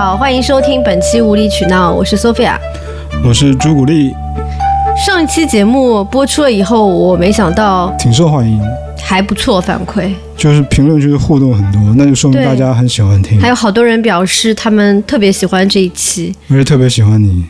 [0.00, 2.56] 好，欢迎收听本期无理取闹，我是 Sophia。
[3.24, 4.14] 我是朱古力，
[5.04, 8.62] 上一期节目播出了以后，我没想到挺受欢迎，
[9.02, 16.32] 还不错反馈，就是评论区的互动很多，那就说明大家很喜欢听，还有好多人表示他们特别喜欢这一期。
[16.48, 17.44] 而且特别喜欢你，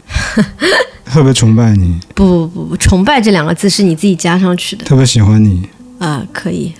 [1.04, 5.68] 特别崇拜你，不不不不，崇拜这两个字是你自己加上去的特别喜欢你。
[5.98, 6.72] 啊、可以。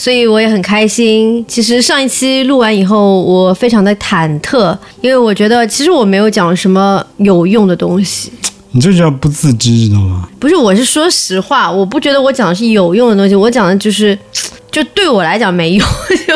[0.00, 1.44] 所以我也很开心。
[1.46, 8.32] 其实上一期录完以后，我非常的忐忑，因为我觉得其实我没有讲什么有用的东西。
[8.70, 10.26] 你这就叫不自知，知道吗？
[10.38, 14.18] 不是，我是说实话，我不觉得我讲的是有用的东西，我讲的就是，
[14.70, 15.86] 就对我来讲没用，
[16.26, 16.34] 就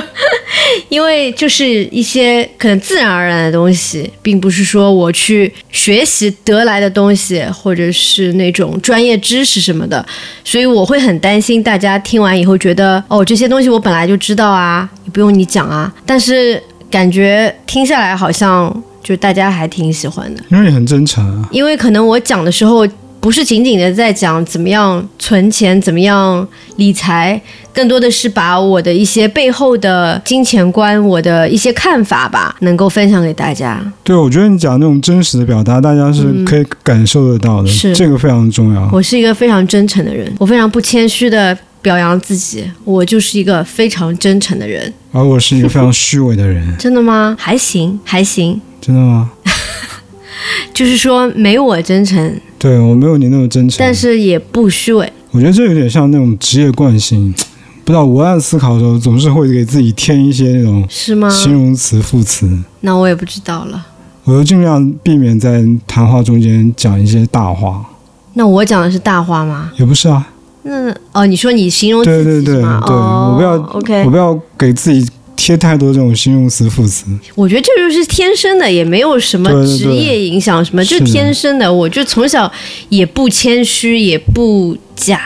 [0.89, 10.05] 因为就是一些可能自然而然的东西，并不是说我去学习得来的东西，或者是那种专业知识什么的，
[10.45, 20.43] 所以我会很担心大家听完以后觉得，哦，这些东西我本来就知道啊，也不用你讲啊，但是感觉听下来好像就大家还挺喜欢的。
[20.51, 22.87] 因为你很真诚啊，因为可能我讲的时候
[23.25, 27.41] 不是仅仅的在讲怎么样存钱、怎么样理财，
[27.73, 33.83] 更多的是把我的一些背后的金钱观、我的一些看法吧，能够分享给大家。
[34.03, 38.91] 对我觉得你讲那种真实的表达，大家是可以感受得到的，嗯是这个非常重要。
[38.93, 44.93] 我是一个非常真诚的人，我非常不谦虚的表扬自己，我就是一个非常真诚的人。
[45.13, 47.35] 而我是一个非常虚伪的人， 真的吗？
[47.41, 49.31] 还行，还行，真的吗？
[50.75, 55.13] 就是说没我真诚，对我没有你那么真诚，但是也不虚伪。
[55.33, 57.35] 我觉得这有点像那种职业惯性。
[57.85, 61.29] 不知道文案思考的时候，总是会给自己添一些那种是吗？
[61.29, 62.51] 形容词、副词。
[62.81, 63.87] 那我也不知道了。
[64.25, 67.85] 我就尽量避免在谈话中间讲一些大话，
[68.33, 69.71] 那我讲的是大话吗？
[69.77, 70.27] 也不是啊，
[70.63, 72.63] 那哦，你说你形容对自己对对？
[72.63, 77.07] 对哦、我不要 OK，我不要给自己贴太多这种形容词、副词。
[77.35, 81.73] 我觉得这就是天生的，也没有什么职业影响什么，就天生的。
[81.73, 82.51] 我就从小
[82.89, 85.21] 也不谦虚，也不假。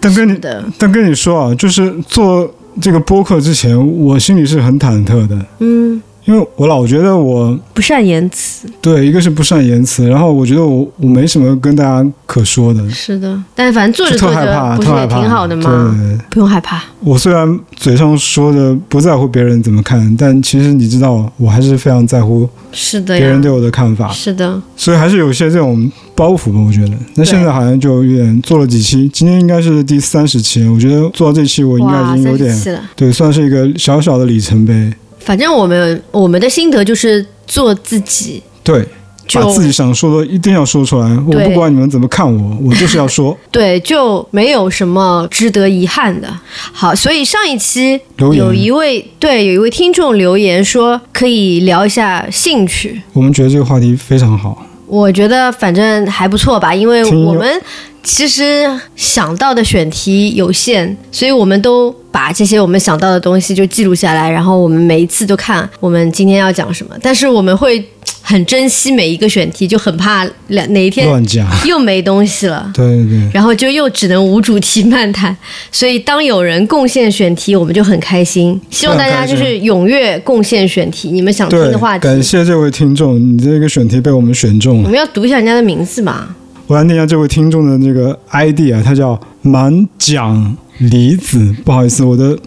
[0.00, 13.36] 但跟你的，但跟你说啊，就是做这个播客之前，我心里是很忐忑的，嗯，因为我老觉得我不善言辞，对一个是不善言辞，然后我觉得我我没什么跟大家可说的，是的。
[13.52, 15.96] 但反正做着就特做害怕，着，不也挺好的对吗？
[15.98, 16.80] 对对不用害怕。
[17.00, 26.60] 我虽然嘴上说的不在乎别人怎么看，但其实你知道，我还是非常在乎是的，别人对我的看法，是的，所以还是有些这种包袱吧。
[26.64, 32.56] 我觉得，那现在好像就有点做了几期，今天应该是第三十期，我觉得做到这期我应该，已经有点。
[32.94, 34.92] 对，算是一个小小的里程碑。
[35.30, 38.84] 反正我们我们的心得就是做自己，对，
[39.32, 43.38] 把自己想说的一定要说出来，我不管你们怎么看我，我就是要说。
[43.48, 46.28] 对，就没有什么值得遗憾的。
[46.72, 57.62] 好，所以上一期有一位对有一位听众留言说可以聊一下兴趣，我们觉得这个话题非常好，我觉得反正还不错吧，因为我们
[58.02, 67.82] 其实想到的选题有限，所以我们都把这些我们想到的东西就记录下来，然后我们每一次都看我们今天要讲什么，但是我们会
[68.22, 71.46] 很珍惜每一个选题，就很怕两哪一天乱讲。
[71.66, 72.70] 又没东西了。
[72.74, 75.36] 对对对，然后就又只能无主题漫谈，
[75.70, 78.60] 所以当有人贡献选题，我们就很开心。
[78.70, 84.84] 希望大家就是踊跃贡献选题，你们想听的话，题，感谢这位听众，你这个选题被我们选中了。
[84.84, 86.34] 我们要读一下人家的名字嘛。
[86.66, 92.38] 我来念一下这位听众的这个 ID 啊，他叫满奖离子，不好意思，我的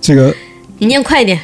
[0.00, 0.34] 这个
[0.78, 1.38] 你念快一点，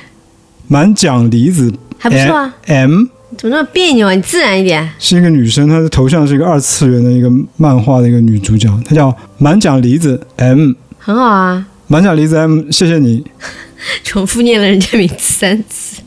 [0.69, 2.55] 满奖离子还不错啊。
[2.67, 3.05] M
[3.37, 4.15] 怎么那么别扭啊？
[4.15, 4.89] 你自然一点。
[4.99, 13.25] 是一个女生，她的头像是一个二次元的一个漫画的一个女主角，她叫满奖离子 M，很好啊，满奖离子 M，谢谢你。
[14.03, 16.01] 重复念了人家名字三次。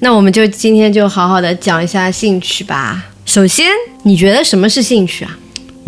[0.00, 3.06] 那我们就今天就好好的讲一下兴趣吧。
[3.24, 3.66] 首先，
[4.02, 5.38] 你觉得什么是兴趣啊？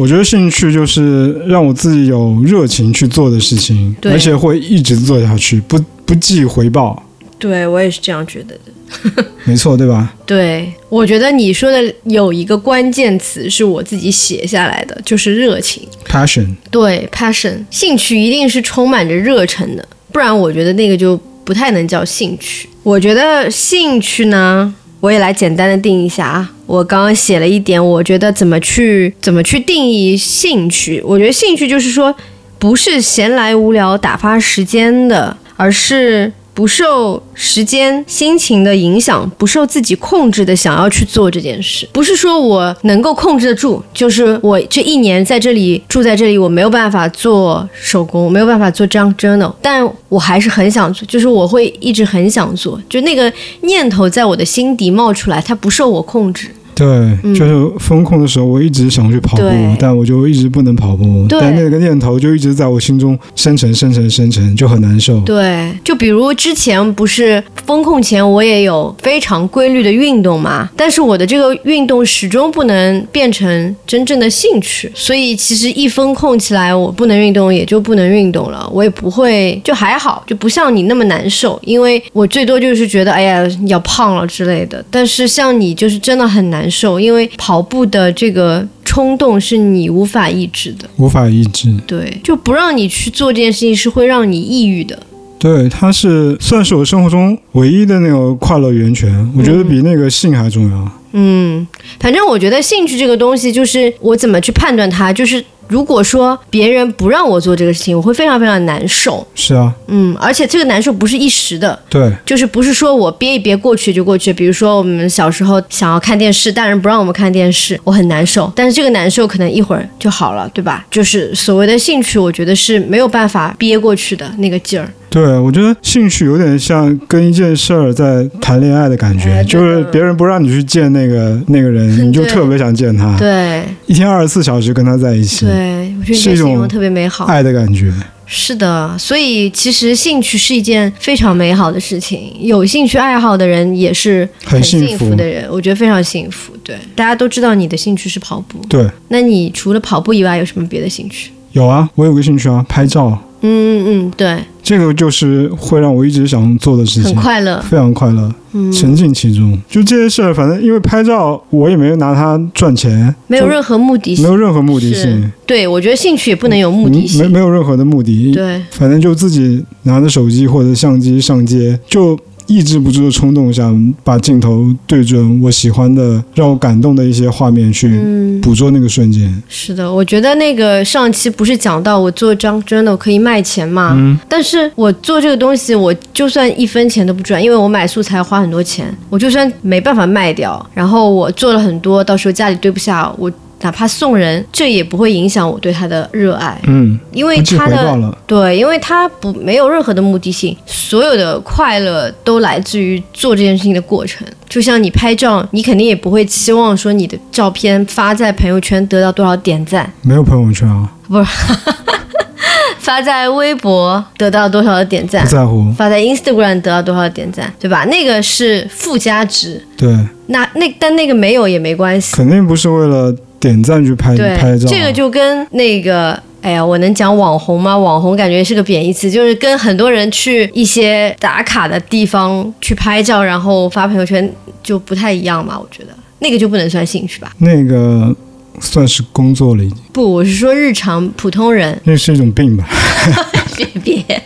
[0.00, 7.02] 我觉得兴趣就是让我自己有热情去做的事情，而且会一直做下去，不不计回报，
[7.38, 9.22] 对我也是这样觉得的。
[9.44, 10.14] 没错，对吧？
[10.24, 15.86] 对，我觉得你说的有一个关键词是我自己写下来的，就是热情。
[16.08, 21.14] Passion，对，passion，兴趣一定是充满着热忱的，不然我觉得那个就
[21.44, 22.66] 不太能叫兴趣。
[22.82, 26.52] 我觉得兴趣呢，我也来简单的定义一下啊。
[26.66, 31.02] 我刚刚写了一点，我觉得怎么去怎么去定义兴趣？
[31.04, 32.14] 我觉得兴趣就是说，
[32.58, 41.88] 不是闲来无聊打发时间的，而是不受时间、心情的影响，不受自己控制的想要去做这件事。
[41.92, 53.32] 不是说我能够控制得住，就是我这一年在这里住在这里，我没有办法做手工，没有办法做这样 journal，但我还是很想做，就是我会一直很想做，就那个
[53.62, 56.48] 念头在我的心底冒出来，它不受我控制。
[56.80, 59.44] 对，就是风控的时候，我一直想去跑步，
[59.78, 61.38] 但我就一直不能跑步，对。
[61.38, 65.20] 但那个念头就一直在我心中生成、生成、生成，就很难受。
[65.20, 90.88] 对，就比如之前不是风控前，我也有非常规律的运动嘛，但是我的这个运动始终不能变成真正的兴趣，所以其实一风控起来，我不能运动也就不能运动了，我也不会，就还好，就不像你那么难受，因为我最多就是觉得哎呀要胖了之类的，但是像你就是真的很难受，因为跑步的这个冲动是你无法抑制的。
[90.96, 91.74] 无法抑制。
[91.86, 94.98] 对，就不让你去做这件事情是会让你抑郁的。
[95.38, 100.90] 对，它是算是我生活中唯一的那个快乐源泉，我觉得比那个性还重要。
[101.12, 101.66] 嗯，
[101.98, 109.26] 反正我觉得兴趣这个东西，就是我怎么去判断它，就是如果说别人不让我做这个事情，我会非常非常难受。
[109.34, 114.32] 是啊，嗯，而且这个难受不是一时的，对，就是不是说我憋一憋过去就过去。
[114.32, 120.84] 比如说我们小时候想要看电视，大人不让我们看电视，我很难受，但是这个难受可能一会儿就好了，对吧？
[120.90, 124.90] 就是所谓的兴趣，我觉得是没有办法憋过去的那个劲儿。
[125.08, 135.59] 对，我觉得兴趣有点像跟一件事儿在谈恋爱的感觉，哎就是别人不让你去见那个那个人，你就特别想见他，对一天二十四小时跟他在一起，对，
[136.00, 137.26] 我觉得你形容特别美好。
[137.26, 137.92] 爱的感觉。
[138.32, 142.32] 是的，所以其实兴趣是一件非常美好的事情。
[142.38, 146.52] 有兴趣爱好的人也是很幸幸福的人，我觉得非常幸福。
[146.62, 151.32] 对，大家都知道你的兴趣是跑步，对，那你除了跑步以外有什么别的兴趣？
[151.50, 157.22] 有啊，我有个兴趣啊，拍照，嗯嗯嗯，对，这个就是会让我一直想做的事情很情。
[157.22, 157.60] 快乐。
[157.62, 159.58] 非常快乐，嗯，沉浸其中。
[159.68, 164.30] 就这些事儿，反正因为拍照，我也没有拿它赚钱，没有任何目的性没。
[164.30, 167.28] 有任何目的性，对，我觉得兴趣也不能有目的性没。
[167.28, 172.18] 没有任何的目的，对，反正就自己拿着手机或者相机上街，就
[172.50, 179.32] 抑制不住的冲动，想把镜头对准我喜欢的、让我感动的一些画面去嗯，捕捉那个瞬间。
[179.48, 183.92] 是的，我觉得那个上期不是讲到我做张 journal 可以卖钱嘛？
[183.96, 193.30] 嗯，但是我做这个东西，我就算一分钱都不赚，因为我买素材花很多钱，我就算没办法卖掉，然后我做了很多，到时候家里堆不下，我
[193.62, 198.16] 哪怕送人，这也不会影响我对他的热爱，嗯，因为不计它的。
[198.26, 204.26] 对，因为他不没有任何的目的性，所有的快乐都来自于做这件事情的过程。
[204.48, 211.26] 就像你拍照，你肯定也不会期望说你的照片发在朋友圈得到多少点赞，没有朋友圈啊，不是
[212.78, 215.70] 发在微博得到多少的点赞不，在乎。
[215.72, 217.84] 发在 Instagram 得到多少点赞，对吧？
[217.84, 219.62] 那个是附加值。
[219.76, 219.88] 对，
[220.26, 224.70] 那那但那个没有也没关系，肯定不是为了点赞去拍对拍照啊。
[224.70, 226.22] 这个就跟那个。
[226.42, 227.76] 哎呀，我能讲网红吗？
[227.76, 234.26] 网红感觉是个贬义词，就是跟很多人去一些打卡的地方去拍照，然后发朋友圈
[234.62, 235.58] 就不太一样嘛。
[235.60, 235.90] 我觉得
[236.20, 237.30] 那个就不能算兴趣吧？
[237.40, 238.16] 那个
[238.58, 242.66] 算是工作了已经，不，我是说日常普通人，那是一种病吧。
[243.54, 244.22] 别别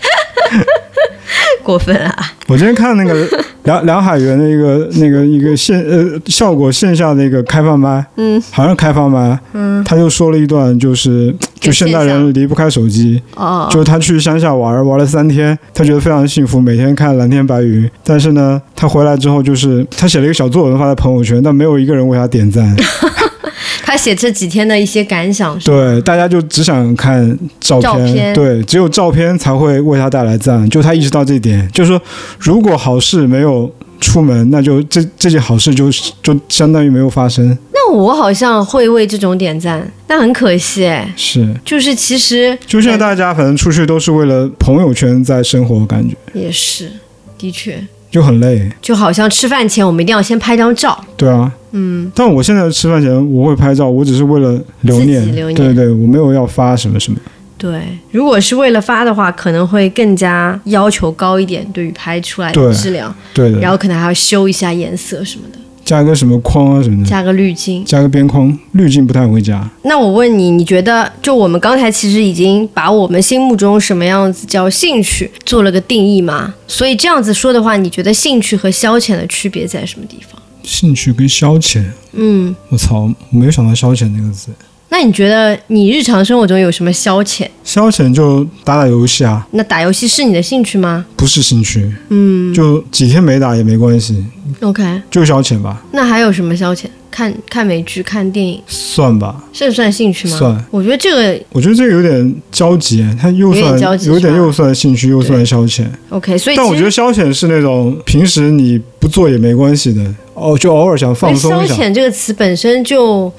[1.62, 2.32] 过分啊！
[2.46, 3.26] 我今天看那个
[3.62, 22.76] 梁梁海源的一个那个一个线呃效果线下的一个开放麦，嗯，好像开放麦，嗯，他就说了一段，就是就现代人离不开手机，哦，就是他去乡下玩玩了三天，他觉得非常幸福，每天看蓝天白云，但是呢，他回来之后就是他写了一个小作文发在朋友圈，但没有一个人为他点赞，
[23.82, 28.34] 他写这几天的一些感想对，大家就只想看照片，照片。
[28.34, 32.00] 对，只有照片才会为他带来赞，就他意识到这一点，就是说，
[32.38, 35.90] 如果好事没有出门，那就这这件好事就
[36.22, 46.16] 就相当于没有发生，那我好像会为这种点赞，那很可惜哎，是，就是其实就像大家反正出去都是为了朋友圈在生活，感觉。
[46.32, 46.90] 也是，
[47.38, 47.82] 的确，
[48.14, 55.54] 就很累，就好像吃饭前我们一定要先拍张照，对啊，嗯，但我现在吃饭前我会拍照，我只是为了留念，留念。
[55.56, 57.18] 对对，我没有要发什么什么。
[57.58, 57.80] 对，
[58.12, 67.84] 如果是为了发的话，可能会更加要求高一点，对于拍出来的质量，对的，然后可能还要修一下颜色什么的，加个什么框啊什么的，加个滤镜。
[67.84, 69.68] 加个边框，滤镜不太会加。
[69.82, 76.54] 那我问你，你觉得就我们刚才其实已经把我们心目中什么样子叫兴趣做了个定义嘛？
[76.66, 80.40] 所以这样子说的话，你觉得兴趣和消遣的区别在什么地方？
[80.62, 84.50] 兴趣跟消遣，嗯，我操，我没有想到消遣这个字。
[84.96, 87.48] 那你觉得你日常生活中有什么消遣？
[87.64, 91.04] 消遣就打打游戏啊，那打游戏是你的兴趣吗？
[91.16, 94.24] 不是兴趣，嗯，就几天没打也没关系
[94.60, 96.84] ，OK，就消遣吧，那还有什么消遣？
[97.10, 99.42] 看看美剧、看电影，算吧。
[99.52, 100.38] 这算兴趣吗？
[100.38, 100.64] 算。
[100.70, 105.84] 我觉得这个我觉得这个有点交集，它又有点算有点又算兴趣，又算消遣。
[106.10, 113.32] OK，所以但我觉得消遣是那种平时你不做也没关系的，哦，就偶尔想放松一下，消遣这个词本身就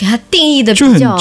[0.00, 1.14] 给它定义的比较。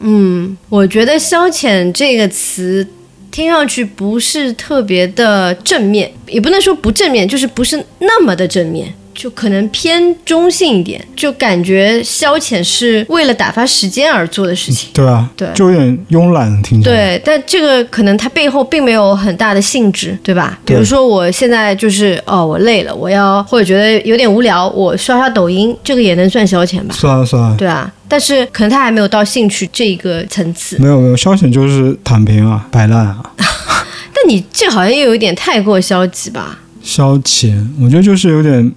[0.00, 2.86] 嗯，我觉得消遣这个词
[3.30, 8.94] 听上去不是特别的正面，也不能说不正面，就是不是那么的正面。
[9.14, 14.90] 就可能偏中性一点，就感觉消遣是为了打发时间而做的事情。
[14.94, 15.28] 对啊？
[15.36, 17.16] 对就有点慵懒，听起来。
[17.16, 20.56] 对，但这个可能它背后并没有很大的性质，对吧？
[20.64, 26.94] 比如说我现在就是哦，我累了，我要或者觉得有点无聊，我刷刷抖音，这个也能算消遣吧？
[26.94, 30.78] 算了算了，对啊，但是可能他还没有到兴趣这一个层次。
[30.78, 33.22] 没有没有，消遣就是躺平啊，摆烂啊。
[33.36, 36.58] 但你这好像又有一点太过消极吧？
[36.82, 38.72] 消遣，我觉得就是有点，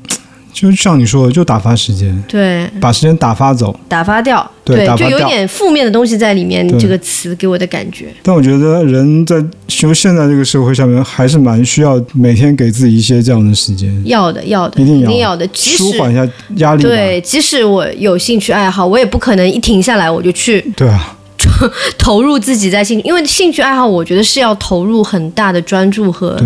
[0.53, 3.77] 就像你说的，就打发时间，对，把时间打发走。
[3.87, 6.67] 打发掉，对打发就有点负面的东西在里面。
[6.77, 15.45] 这个词给我的感觉，但我觉得人在就现在这个社会上面，还是蛮需要每天给自己一些这样的时间，要的，要的，一定要要的。
[15.47, 16.27] 即使舒缓一下
[16.57, 16.83] 压力。
[16.83, 21.17] 对，即使我有兴趣爱好，我也不可能一停下来我就去对啊，
[21.97, 26.37] 投入自己在兴趣，因为兴趣爱好，我觉得是要投入很大的专注和，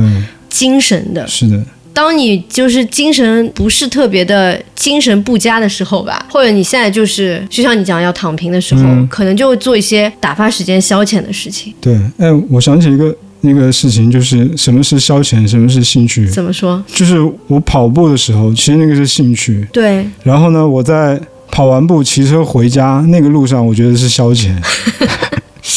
[0.50, 1.26] 精神的。
[1.28, 1.62] 是的，
[1.96, 11.74] 当你就是精神不是特别的精神不佳的时候吧，或者你现在就是就像你讲要躺平的时候，嗯可能就会做一些打发时间、消遣的事情。
[11.80, 11.98] 对。
[12.18, 16.28] 哎，我想起一个那个事情，就是什么是消遣，什么是兴趣。
[16.28, 16.84] 怎么说？
[16.88, 19.66] 就是我跑步的时候，其实那个是兴趣。
[19.72, 21.18] 对，然后呢，我在
[21.50, 24.54] 跑完步骑车回家那个路上，我觉得是消遣。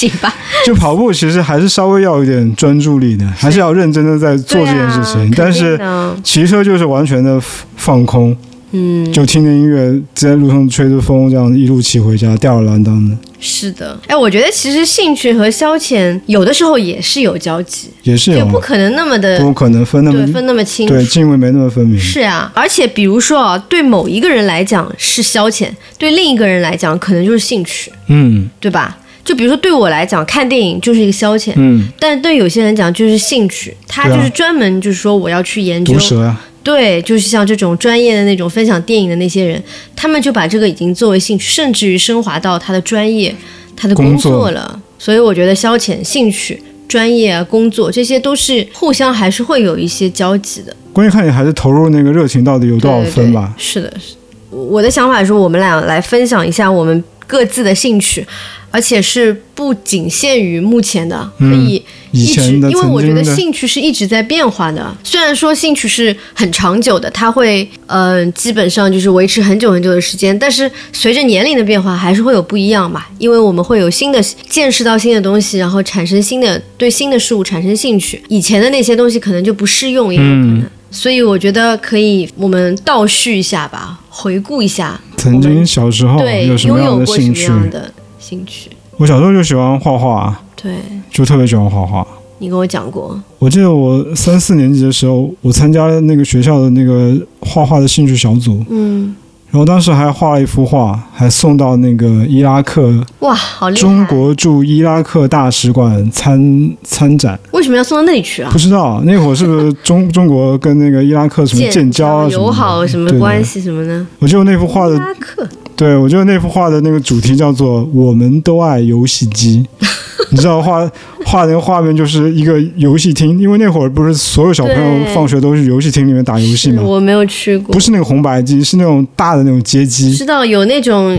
[0.06, 0.34] 行吧。
[0.64, 5.20] 就跑步其实还是稍微要有点专注力的，还是要认真的在做这件事情。
[5.20, 5.78] 啊但是
[6.22, 7.40] 骑车就是完全的
[7.76, 8.36] 放空，
[8.72, 13.98] 嗯，就听着音乐，在路上吹着风，这样一路骑回家，吊儿郎当的，是的。
[14.06, 20.92] 哎，我觉得其实兴趣和消遣有的时候也是有交集，也是有就不可能那么的不可能分那对么分那么清楚。
[20.92, 21.98] 对泾渭没那么分明。
[21.98, 28.98] 是啊，而且比如说啊，对某一个人来讲是消遣，对另一个人来讲可能就是兴趣，嗯对吧？
[29.28, 39.62] 就比如说对我来讲，看电影就是一个消遣，嗯，但是对有些人讲就是兴趣，他就是专门就是说我要去研究毒，蛇呀、对，就是像这种专业的那种分享电影的那些人，
[39.94, 43.34] 他们就把这个已经作为兴趣，甚至于升华到他的专业、
[43.76, 44.80] 他的工工作作了。
[44.98, 50.74] 所以我觉得消遣、兴趣、专业啊、工作这些都是互相还是会有一些交集的。
[50.94, 53.52] 关键看你还是投入那个热情到底有多少分吧。
[53.54, 58.26] 对对是的，是的我的想法是我们俩来分享一下我们各自的兴趣，
[58.70, 61.82] 而且是不仅限于目前的，可以
[62.12, 64.96] 以一直，因为我觉得兴趣是一直在变化的。
[65.02, 73.10] 虽然说兴趣是很长久的，它会嗯、呃基本上就是维持很久很久的时间，但是随着年龄的变化，还是会有不一样吧。
[73.18, 80.64] 因为我们会有新的见识到新的东西，然后产生新的对新的事物产生兴趣，以前的那些东西可能就不适用，也有可能。
[80.90, 87.38] 所以我觉得可以，我们倒叙一下吧，回顾一下曾经小时候对哦有什么拥样有过什么？
[87.38, 87.92] 样的
[88.28, 88.70] 兴趣。
[88.96, 90.72] 我小时候就喜欢画画，对
[91.10, 92.06] 就特别喜欢画画。
[92.40, 99.14] 你跟我讲过，我记得我三四年级的时候，我参加了那个学校的那个画画的兴趣小组，嗯，
[99.50, 103.80] 然后当时还画了一幅画，还送到那个伊拉克哇，好厉害！
[103.80, 107.38] 中国驻伊拉克大使馆参参展。
[107.50, 108.58] 为什么要送到那里去啊不？
[108.58, 113.42] 知道那会儿是不是 中中国跟那个伊拉克什么建交友好什么关？
[113.44, 114.06] 系什么的？
[114.20, 119.64] 我记得那幅画的伊的，拉克对我觉得那幅画的那个主题叫做“我们都爱游戏机”。
[120.30, 120.90] 你知道画
[121.24, 126.82] 画那个画面就是一个游戏厅，因为那会儿不是所有小朋友放学都去游戏厅里面打游戏吗？
[126.82, 130.12] 我没有去过，不是那个红白机，是那种大的那种街机。
[130.12, 131.16] 知道有那种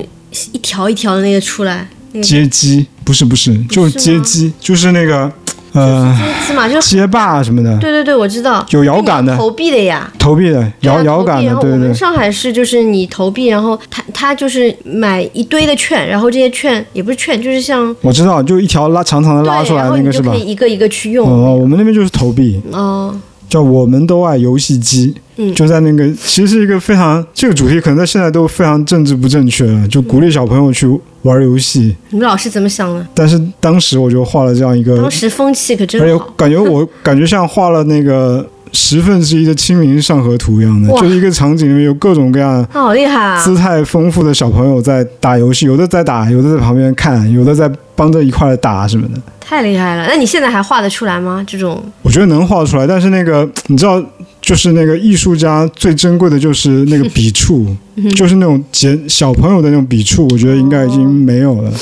[0.52, 5.32] 一条一条的那个出来，那个街机不是不是，就是街机，就是那个
[5.74, 10.12] 呃街机嘛，就是街霸什么的，对对对，我知道，有摇杆的投币的呀。
[10.18, 11.88] 投币的摇摇杆然后我对对对。
[11.88, 20.44] 们上海市就是你投币，然后他他就是买一堆的券，然后这些券也不是券，就是像我知道，就一条拉长长的拉对，出来然后你那个是吧就可？
[20.46, 21.28] 以一个一个去用。
[21.28, 23.16] 哦，我们那边就是投币，哦，
[23.50, 25.14] 叫我们都爱游戏机。
[25.42, 30.86] 嗯就在那个，其实是一个非常这个主题，可能在现在都非常政治不正确了，就鼓励小朋友去
[31.22, 31.96] 玩游戏。
[32.10, 33.08] 你们老师怎么想的？
[33.14, 36.34] 但是当时我就画了这样一个当，时风气可真而且好。
[36.36, 43.42] 感觉我 感觉像画了那个十分之一的《清明上河图》一样的，就是一个场景里面有各种各样好厉害啊！
[43.42, 49.22] 姿态丰富的小朋友在打游戏，有的在打，有的在旁边看，有的在帮着一块打什么的。
[49.50, 50.06] 太厉害了！
[50.08, 51.44] 那你现在还画得出来吗？
[51.48, 54.00] 这种我觉得能画出来，但是那个你知道，
[54.40, 61.74] 就是那个艺术家最珍贵的就是那个笔触，嗯就是那种简小朋友的那种笔触，我觉得应该已经没有了。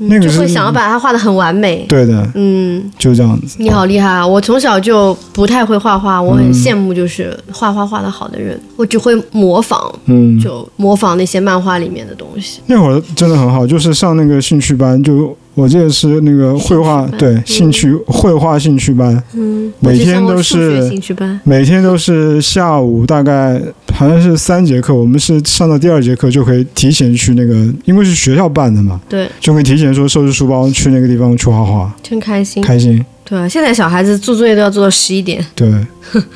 [0.00, 1.84] 那个就会想要把它画的很完美。
[1.88, 3.56] 对的，嗯，就这样子。
[3.58, 4.26] 你好厉害啊！
[4.26, 8.58] 我从小就不太会画画，我很羡慕就是画画画的好的人。
[8.76, 12.60] 我只会模仿，嗯，就模仿那些漫画里面的东西。
[12.66, 21.38] 那会儿真的很好，就是上那个兴趣班，就我记得是那个绘画，对，兴趣绘画兴趣班，嗯，每天都是兴趣班。
[21.44, 23.60] 每天都是下午大概
[24.00, 27.52] 好像是三节课，我们是上到第二节课就可以提前去那个，
[27.84, 32.62] 因为是学校办的嘛，对，就可以提前说收拾书包去那个地方去画画，真开心。
[32.62, 33.04] 开心。
[33.26, 35.68] 对啊，现在小孩子做作业都要做到十一点，对，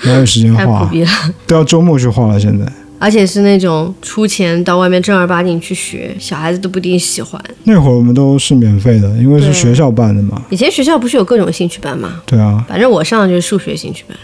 [0.02, 0.90] 哪有时间画？
[1.48, 2.38] 都要周末去画了。
[2.38, 7.42] 现在而且是那种出钱到外面正儿八经去学，小孩子都不一定喜欢。
[7.62, 10.42] 那会儿我们都是免费的，因为是学校办的嘛。
[10.50, 12.20] 以前学校不是有各种兴趣班吗？
[12.26, 14.14] 对啊，反正我上的就是数学兴趣班，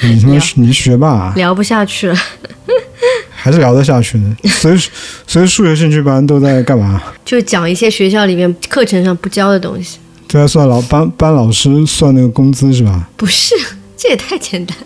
[0.00, 2.16] 你他妈聊你学霸啊、聊不下去了。
[3.40, 4.36] 还是聊得下去呢。
[4.44, 4.78] 所以
[5.26, 7.02] 所以数学兴趣班都在干嘛？
[7.24, 9.98] 就讲一些学校里面课程上不教的东西。
[10.28, 13.08] 都在算老班班老师算那个工资是吧？
[13.16, 13.54] 不是，
[13.96, 14.76] 这也太简单。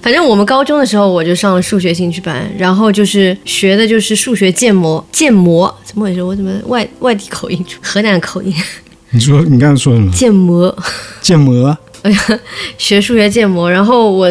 [0.00, 6.22] 反正我们高中的时候我就上了数学兴趣班，然后就是学的就是数学建模，建模怎么回事？
[6.22, 8.54] 我怎么外外地口音，河南口音？
[9.10, 10.12] 你说你刚才说什么？
[10.12, 10.76] 建模，
[11.20, 11.76] 建模？
[12.78, 14.28] 学数学建模，然后我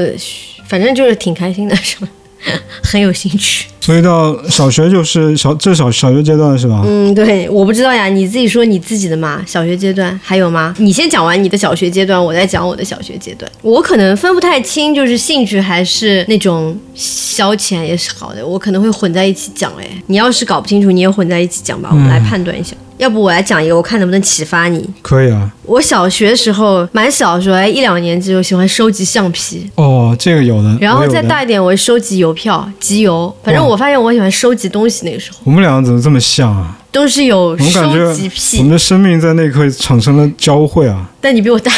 [0.68, 2.08] 反正就是挺开心的，是吧？
[2.82, 3.68] 很有兴趣。
[3.82, 6.84] 所以到小学就是小这小小学阶段是吧？
[6.86, 9.44] 嗯，对，我不知道呀，你自己说你自己的嘛。
[9.48, 10.74] 小学阶段还有吗？
[10.78, 13.52] 你先讲完你的小学阶段，我再讲我的小学阶段。
[13.62, 19.74] 我可能分不太清，就是兴趣还是那种消遣也是好的，我可能会混在一起讲。
[19.80, 22.76] 哎，你要是搞不清楚，你也混在一起讲吧，我们来判断一下。
[23.00, 24.88] 要不我来讲一个，我看能不能启发你。
[25.02, 25.50] 可以啊。
[25.64, 30.78] 我小学的时候，蛮小的时候，哎，一两年级就喜欢收集橡皮，哦，这个有的。
[30.82, 33.34] 然后再大一点，我会收集邮票、集邮。
[33.42, 36.78] 反正我发现我喜欢收集东西，那个时候我们两个怎么这么像啊？
[36.92, 38.64] 都是有收集癖我。
[38.64, 41.10] 们的生命在那一刻产生了交汇啊！
[41.22, 41.72] 但你比我大，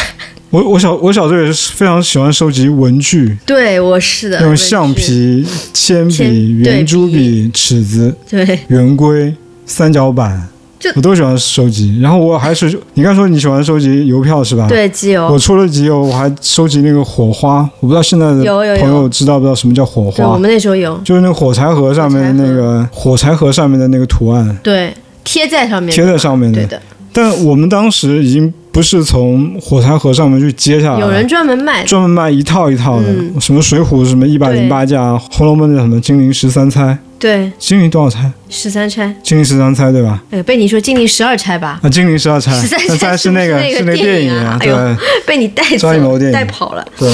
[0.49, 10.47] 我我小我小时候也是非常喜欢收集文具，对我是的，我也是那种橡，皮、铅铅笔、圆珠笔笔、尺子、对，圆规、三角板
[10.81, 11.99] 这，我都喜欢收集。
[12.01, 14.67] 然后我还是你刚说你喜欢收集邮票是吧？。
[14.67, 17.59] 对集邮我，除了集邮，我还收集那个火花。
[17.79, 18.43] 我不知道现在的
[18.79, 20.37] 朋友知道不知道什么叫火对我花？
[20.39, 26.61] 们那时候有，就是那个火柴盒上面的那个火柴盒上面的那个图案对，贴在上面，贴在上面的。
[26.61, 26.81] 对的，
[27.13, 33.39] 但我们当时已经不是从火柴盒上面去接下来，有人专门卖，专门卖一套一套的，嗯。
[33.41, 38.31] 什么水浒什么一百零八将，红楼梦的什么金陵十三钗，对，金陵多少钗？
[38.49, 40.23] 十三钗，金陵十三钗对吧？
[40.31, 44.57] 哎，被你说金陵十二钗吧，啊，金陵十二钗，十三钗是那个是那个电影影啊。
[44.61, 44.75] 哎对。
[45.25, 46.33] 被你带走张艺谋电影。
[46.33, 46.85] 带跑了。
[46.97, 47.13] 对，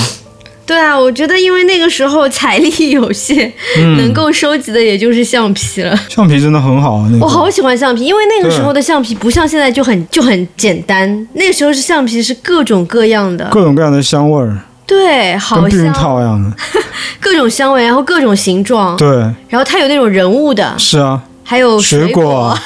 [0.67, 3.97] 对啊，我觉得因为那个时候财力有限，嗯。
[3.97, 5.97] 能够收集的也就是橡皮了。
[6.09, 7.25] 橡皮真的很好啊，那个。
[7.25, 16.55] 我好喜欢橡皮，因为那个时候的橡皮不像现在就很就很简单，那个时候是橡皮是各种各样的，各种各样的香味儿，对，好像避孕，套一样的，
[17.21, 19.07] 各种香味，然后各种形状，对，
[19.47, 22.59] 然后它有那种人物的，是啊，还有水果，果，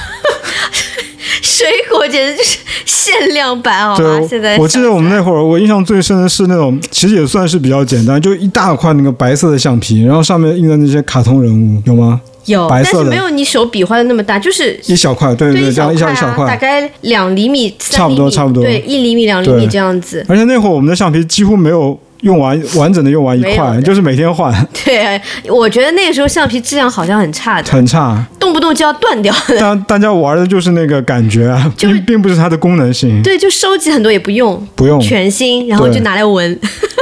[1.61, 4.19] 水果简直就是限量版，好吧？
[4.27, 12.19] 现在，我记得我们那会儿，我印象最深的是那种，其实也算是比较简单，就一大块那个白色的橡皮，然后上面印的那些卡通人物，有吗？
[12.45, 16.55] 有，但是没有你手比划的那么大，就是一小块，对对对，这样一小一小块大。
[16.55, 20.25] 概两厘米、三差不多差不多对，一厘米、两厘米这样子。
[20.27, 24.53] 而且那会儿我们的橡皮几乎没有用完完整的用完一块，就是每天换，
[24.85, 28.25] 对，我觉得那个时候橡皮质量好像很差的，很差。
[28.39, 29.57] 动不动就要断掉的。
[29.59, 36.59] 大大家玩的就是那个感觉啊， 就是并并不是它的功能性，对，就收集很多也不用，不用，全新，然后就拿来闻，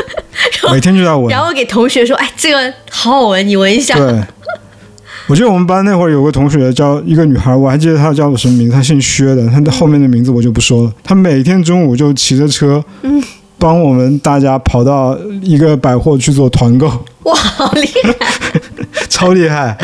[0.71, 1.43] 每天就在闻然。
[1.43, 3.95] 后给同学说：“哎，这个好好闻，你闻一下。
[3.95, 4.21] 对，
[5.27, 10.93] 我记得我们班那会儿有个同学叫一个女孩，我还记得她叫什么名字，她姓薛的，她的后面的名字我就不说了。
[11.03, 13.21] 她每天中午就骑着车，嗯
[13.59, 16.87] 帮我们大家跑到一个百货去做团购，”
[17.23, 18.59] 哇，好厉害！
[19.09, 19.77] 超厉害。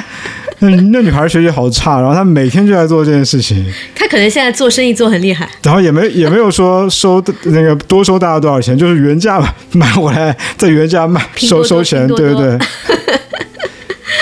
[0.59, 5.47] 那那女孩学习好差，然后她每天就在做这件事情，她可能现在做生意做很厉害。
[5.61, 12.57] 然后也没也没有说收那个多收大家多少钱，就是原价买回来，在原价卖收收钱，对不对，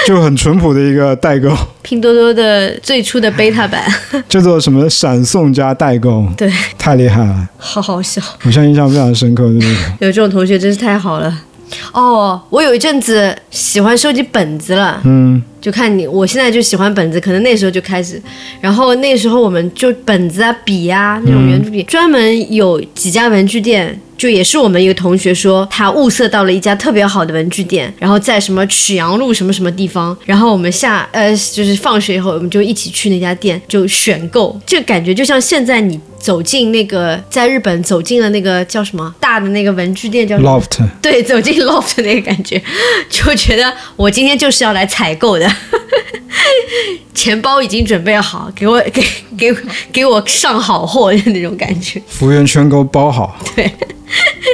[0.06, 1.50] 就很淳朴的一个代购，
[1.82, 3.82] 拼多多的最初的 beta 版，
[4.28, 8.22] 叫做什么闪送加代购，对，太厉害了， 好好笑。
[8.44, 9.70] 我现在印象非常深刻，对？
[10.00, 11.34] 有这种同学真是太好了。
[11.92, 18.22] 哦，我有一阵子喜欢收集本子了，嗯，就看你，我现在就喜欢本子，可能那时候就开始，
[18.60, 42.62] 然后那时候我们就本子啊、笔啊那种圆珠笔，专门有几家文具店，就也是我们一个同学说他物色到了一家特别好的文具店，然后在什么曲阳路什么什么地方，然后我们下呃就是放学以后我们就一起去那家店就选购，这感觉就像现在你走进那个在日本走进了那个叫什么大的那个文具店叫 loft，对，走进 loft 那个感觉，
[43.10, 45.53] 就觉得我今天就是要来采购的，
[47.14, 49.04] 钱包已经准备好，给我给
[49.38, 49.56] 给
[49.92, 52.02] 给我上好货的那种感觉。
[52.08, 53.38] 服务员全给我包好。
[53.56, 53.72] 对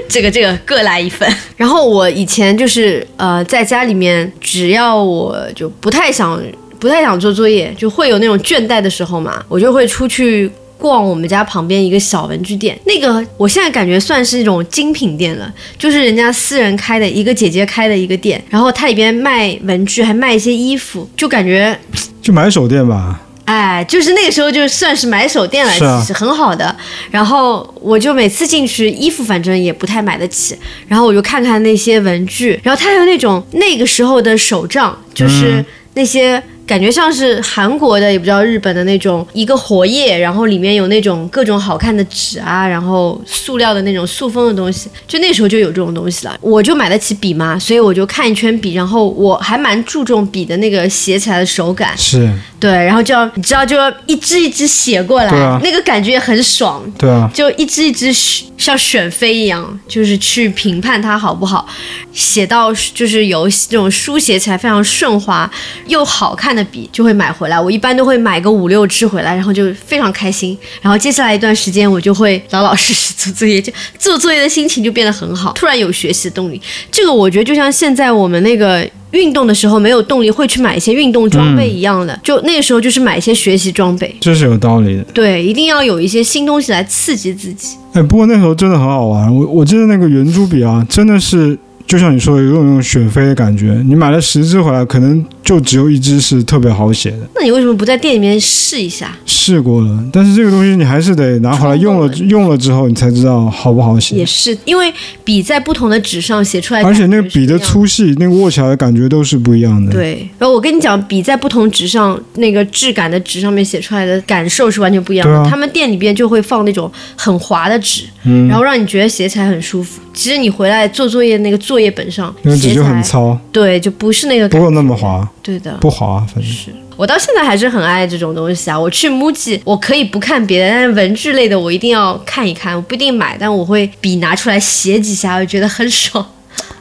[0.08, 1.28] 这个这个各来一份。
[1.58, 6.42] 然后我以前就是呃，在家里面，只要我就不太想
[6.80, 10.52] 不太想做作业，就会有那种倦怠的时候嘛，我就会出去。
[10.80, 21.78] 逛我们家旁边一个小文具店，那个我现在感觉算是一种精品店了，就是人家私人开的一个姐姐开的一个店，然后它里边卖文具，还卖一些衣服，就感觉
[22.24, 26.74] 就买手店吧，哎，就是那个时候就算是买手店了，是啊其实很好的。
[27.12, 35.64] 然后我就每次进去，衣服反正也不太买得起，然后我就看看那些文具，然后它还有那种那个时候的手账，就是
[35.96, 36.42] 那些。
[36.70, 46.38] 感觉像是韩国的，也不知道日本的那种一个活页，然后里面有那种各种好看的纸啊，然后塑料的那种塑封的东西，就那时候就有这种东西了。
[46.40, 51.98] 我就买得起笔嘛，所以我就看一圈笔，然后我还蛮注重笔的那个写起来的手感。
[51.98, 56.86] 是，对，然后就要你知道，就要一支一支写过来，啊那个感觉也很爽。
[57.00, 61.68] 对啊，就一支一支选像选妃一样，就是去评判它好不好，
[62.14, 65.50] 写到就是有这种书写起来非常顺滑
[65.88, 67.60] 又好看的笔，就会买回来。
[67.60, 70.58] 我一般都会买个五六支回来，然后就非常开心。
[70.82, 76.62] 然后接下来一段时间，我就会老老实实做作业，就做作业的心情就变得很好，突然有学习的动力。
[76.92, 78.88] 这个我觉得就像现在我们那个。
[79.12, 84.16] 运动的时候没有动力，会去买一些运动装备一样的，就那个时候就是买一些学习装备。
[84.20, 85.04] 这是有道理的。
[85.12, 87.76] 对，一定要有一些新东西来刺激自己。
[87.94, 89.36] 哎，不过那时候真的很好玩。
[89.36, 93.82] 我我记得那个圆珠笔啊，真的是就像你说的，有种那种选妃的感觉。
[93.88, 97.28] 你买了十支回来，可能就只有一支是特别好写的。
[97.36, 99.18] 那你为什么不在店里面试一下？
[99.26, 104.26] 试过了，但是这个东西你还是得拿回来用了，用了之后你才知道好不好写也。
[104.26, 107.86] 是，因为笔在不同的纸上写出来，而且那个笔的粗。
[107.90, 115.36] 细，那个握起来的感觉都是不一样的。，对，然后我跟你讲，笔在不同纸上那个质感的纸上面写出来的感受是完全不一样的。
[115.36, 120.00] 啊他们店里边就会放那种很滑的纸，嗯然，后让你觉得写起来很舒服。
[120.14, 125.78] 其实你回来做作业那个作业本上那个纸就很糙，对，就不是那个不会那么滑，对的。
[125.78, 126.52] 不好啊，反正。
[126.52, 128.78] 是我到现在还是很爱这种东西啊！
[128.78, 132.76] 我去 MUJI，我可以不看别的，但是文具类的我一定要看一看。
[132.76, 136.26] 我不一定买，但我会笔拿出来写几下，我觉得很爽。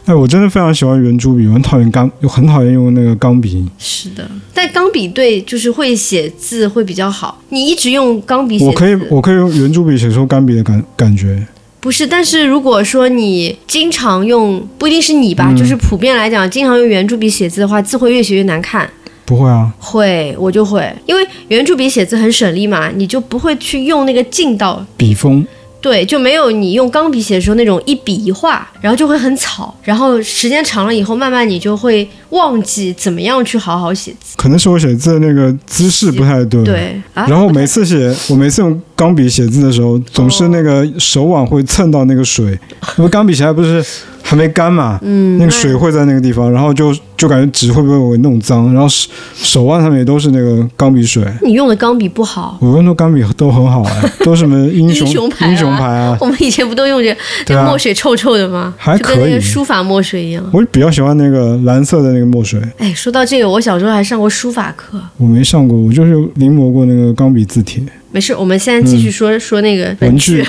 [0.07, 3.65] 哎，我真的非常喜欢圆珠笔，我很讨厌钢，又很讨厌用那个钢笔。
[3.79, 7.41] 是的，但钢笔对就是会写字会比较好。
[7.51, 11.47] 你一直用钢笔写字，我可以，我可以用圆珠笔写出钢笔的感感觉。
[11.81, 15.57] 不是，但是如果说你经常用，不一定是你吧，嗯。
[15.57, 18.91] 就是普遍来讲，经常用圆珠笔写字的话，字会越写越难看。
[19.25, 25.47] 不会啊，会，我就会，因为圆珠笔写字很省力嘛，你就不会去用那个劲道，笔锋
[25.81, 34.35] 对，就没有你用钢笔写的时候那种一笔一画，然后就会很草，然后时间长了以后，慢慢你就会忘记怎么样去好好写字。
[34.37, 36.65] 可能是我写字的那个姿势不太对。。
[36.65, 42.59] 对啊，然后每次写，我每次用钢笔写字的时候，总是那个手腕会蹭到那个水，
[42.99, 43.85] 因为钢笔写还不是
[44.29, 51.25] 还没干嘛，嗯，那个水会在那个地方，然后就就感觉纸会被我弄脏，然后手手腕上面也都是那个钢笔水。
[51.41, 52.59] 你用的钢笔不好。
[52.61, 58.75] 我用的钢笔都很好哎， 都什么英雄英雄牌啊英雄牌啊，我们以前不都用着对啊那墨水臭臭的吗？
[58.77, 60.45] 还就跟书法墨水一样。
[60.53, 65.01] 我比较喜欢那个蓝色的那个墨水，哎，说到这个，我小时候还上过书法课。
[65.17, 67.83] 我没上过，我就是临摹过那个钢笔字帖。
[68.11, 70.49] 没事，我们现在继续说、说那个嗯文具具。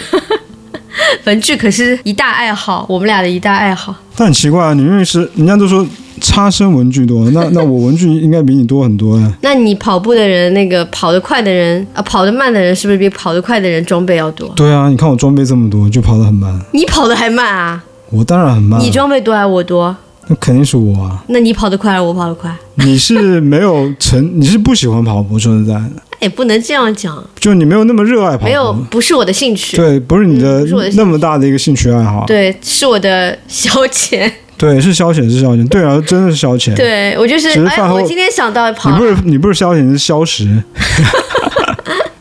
[1.26, 3.96] 文具可是一大爱好，我们俩的一大爱好。
[4.16, 5.86] 但很奇怪啊，你明明是人家都说
[6.22, 9.34] 差生文具多，那那我文具应该比你多很多啊。
[9.42, 14.50] 那你跑步的人，那个跑得快的人啊，跑得慢的人，是不是比跑得快的人装备要多？
[14.56, 16.60] 对啊，你看我装备这么多，就跑得很慢。
[16.74, 17.84] 你跑得还慢啊？
[18.10, 19.96] 我当然很慢啊，你装备多还是我多？
[20.28, 21.24] 那肯定是我啊。
[21.28, 22.54] 那你跑得快还是我跑得快？
[22.76, 28.46] 你是没有成，你是不喜欢跑步，说实在的，哎，不能这样讲，就你没有那么热爱跑步。
[28.46, 29.78] 没有，不是我的兴趣。
[29.78, 32.26] 对，不是你的那么大的一个兴趣爱好。
[32.28, 34.30] 对，是我的消遣。
[34.58, 35.68] 对，是消遣，是消遣。
[35.70, 36.76] 对啊，真的是消遣。
[36.76, 40.46] 对我就是，哎，我今天想到跑你不是你不是消遣，你是消食。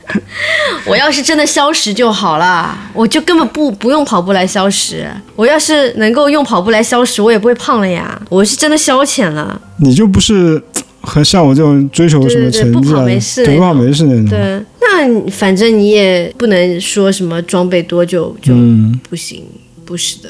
[0.86, 5.06] 我要是真的消食就好了，我就根本不不用跑步来消食。
[5.36, 8.18] 我要是能够用跑步来消食，我也不会胖了呀。
[8.30, 9.60] 我是真的消遣了。
[9.78, 10.62] 你就不是
[11.00, 12.62] 很像我这种追求什么成绩啊？
[12.62, 14.26] 对对对不跑没事对，不那种跑没事那种。
[14.26, 19.44] 对，那反正你也不能说什么装备多就就嗯，不行，
[19.84, 20.28] 不是的。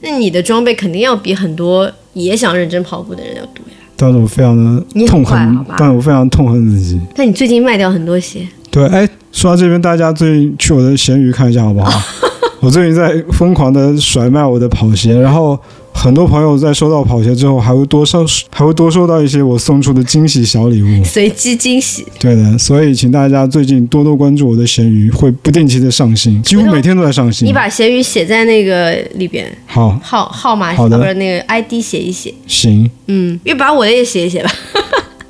[0.00, 3.74] 那你的装备肯定要比很多也想认真跑步的人要多呀。
[3.96, 7.00] 但是我非常的痛恨快，但我非常痛恨自己。
[7.16, 12.00] 那你最近卖掉很多鞋，对，哎，说到这边，大家最近去我的闲鱼看一下好不好？
[12.60, 15.58] 我最近在疯狂的甩卖我的跑鞋，然后
[15.98, 21.04] 很多朋友在收到跑鞋之后，还会多收，还会多收到一些我送出的惊喜小礼物。
[21.04, 22.06] 随机惊喜。
[22.20, 27.52] 对的，所以请大家最近多多关注我的闲鱼，会不定期的上新，几乎每天都在上新你。
[27.52, 34.50] 把闲鱼写在那个里边，好，号号码好的不是那个 ID 写一写，行，嗯，也把我的也写一写吧。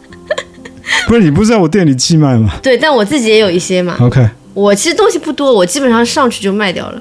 [1.08, 3.96] 不是你不是在我店里寄卖吗对，但我自己也有一些嘛。
[4.00, 7.00] ？OK，我其实东西不多，我基本上上去就卖掉了。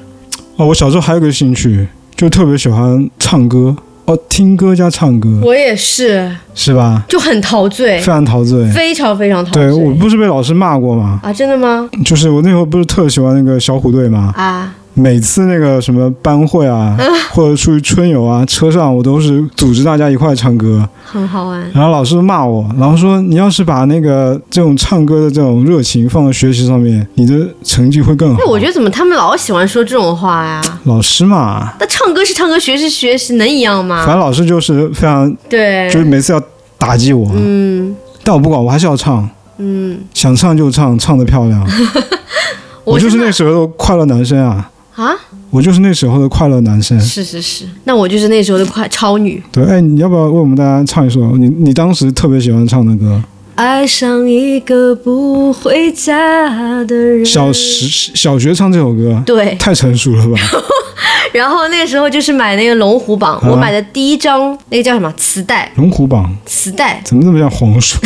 [0.56, 1.86] 哦，我小时候还有个兴趣，
[2.18, 3.76] 就特别喜欢唱歌，
[4.06, 7.04] 哦，听歌加唱歌，我也是，是吧？
[7.08, 8.68] 就很陶醉非，常陶醉。
[8.72, 9.84] 非常非常陶醉对醉。
[9.84, 11.20] 我不是被老师骂过吗？
[11.22, 11.88] 啊，真的吗？
[12.04, 14.34] 就是我那会儿不是特喜欢那个小虎队吗？
[14.36, 16.98] 啊，每次那个什么班会啊，
[17.32, 21.72] 或者出去春游啊，车上我都是组织大家一块唱歌，很好玩。
[21.72, 28.38] 然后老师骂我，然后说你要是把那个这种唱歌的这种热情放到学习上面，你的成绩会更好。
[28.40, 30.60] 那我觉得怎么他们老喜欢说这种话呀？
[30.86, 34.16] 老师嘛，那唱歌是唱歌，学是学习，能一样吗反？
[34.16, 36.42] 正老师就是非常，对就，是每次要
[36.80, 39.30] 打击我，嗯但我不管，我还是要唱，
[39.60, 41.64] 嗯，想唱就唱，唱的漂亮。
[42.84, 45.16] 我就是那时候的快乐男生啊，啊，
[45.52, 47.00] 我就是那时候的快乐男生。
[47.00, 49.42] 是是是，那我就是那时候的快超女。
[49.52, 53.24] 对，哎，你要不要为我们大家唱一首你你当时特别喜欢唱的歌？
[53.54, 57.24] 爱上一个不回家的人。
[57.24, 60.40] 小时小学唱这首歌，对，太成熟了吧？
[61.32, 68.00] 然后那个时候就是买那个龙虎榜，啊我买的第一张那个叫什么磁带，龙虎榜磁带，怎么这么像黄鼠？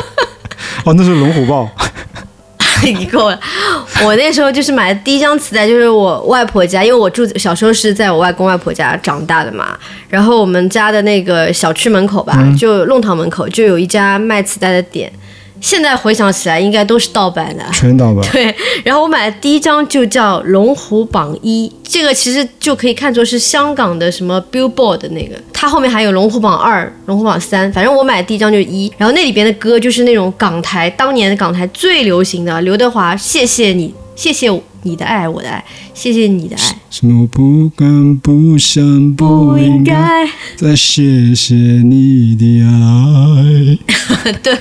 [0.84, 1.66] 哦，那是龙虎豹。
[2.84, 3.38] 你够了。
[4.04, 9.76] 我那时候就是买的第一张磁带，就是我外婆家，因为我住小时候是在我外公外婆家长大的嘛。
[10.08, 15.12] 然后我们家的那个小区门口吧，嗯就弄堂门口就有一家卖磁带的店。
[15.60, 17.64] 现在回想起来，应该都是盗版的。
[17.72, 18.24] 全盗版。
[18.32, 28.92] 对，然后我买的第一张就叫《龙虎榜一》，这个其实就可以看作是香港的什么 Billboard 的那个，它后面还有龙虎榜二、龙虎榜三，反正我买的第一张就是一。
[28.96, 34.50] 然后那里边的歌就是那种港台当年的港台最流行的，刘德华《谢谢你》，谢谢
[34.82, 35.64] 你的爱，我的爱，
[35.94, 44.56] 谢谢你的爱，什么不敢、不想、不应该，再谢谢你的爱， 对，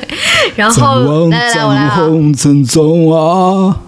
[0.56, 1.90] 然后望来来来。
[1.90, 3.82] 红尘中啊！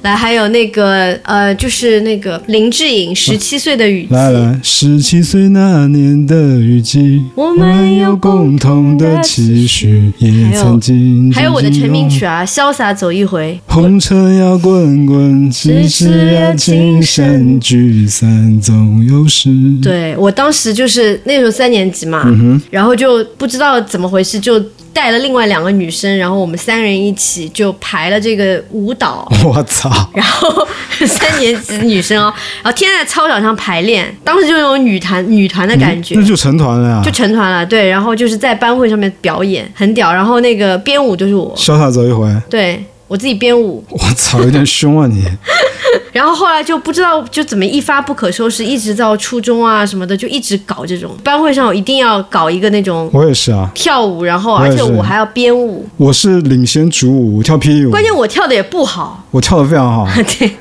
[0.00, 13.60] 来，还有那个呃，就是那个林志颖十七岁的雨季，来来，十七岁那年的雨季，我们有共同的期许，也曾经还有我的成名曲啊，《潇洒走一回》。
[13.72, 15.50] 红尘要滚滚，
[15.88, 19.50] 世事要情深，聚散总有时。
[19.82, 22.24] 对我当时就是那时候三年级嘛，
[22.70, 24.58] 然后就不知道怎么回事，就
[24.92, 29.30] 带了另外两个女生，然后我们三人一起就排了这个舞蹈。
[29.44, 29.90] 我操！
[30.14, 30.66] 然后
[31.06, 37.02] 三年级的女生哦，然后天天在操场上排练，当时就有种女团女团的感觉，那就成团了呀！
[37.04, 37.64] 就成团了。
[37.64, 40.12] 对，然后就是在班会上面表演，很屌。
[40.12, 43.84] 然后那个编舞就是我，潇洒走一回，对我自己编舞。
[43.88, 45.24] 我操，有点凶啊你！
[46.12, 60.06] 然后后来就不知道就怎么一发不可收拾，一直到初中啊什么的，就一直搞这种班会上，我一定要搞一个那种我也是啊，跳舞，然后而且我还要编舞，我是领先主舞，我跳霹雳舞，关键我跳的也不好，我跳的非常好。
[60.38, 60.52] 对，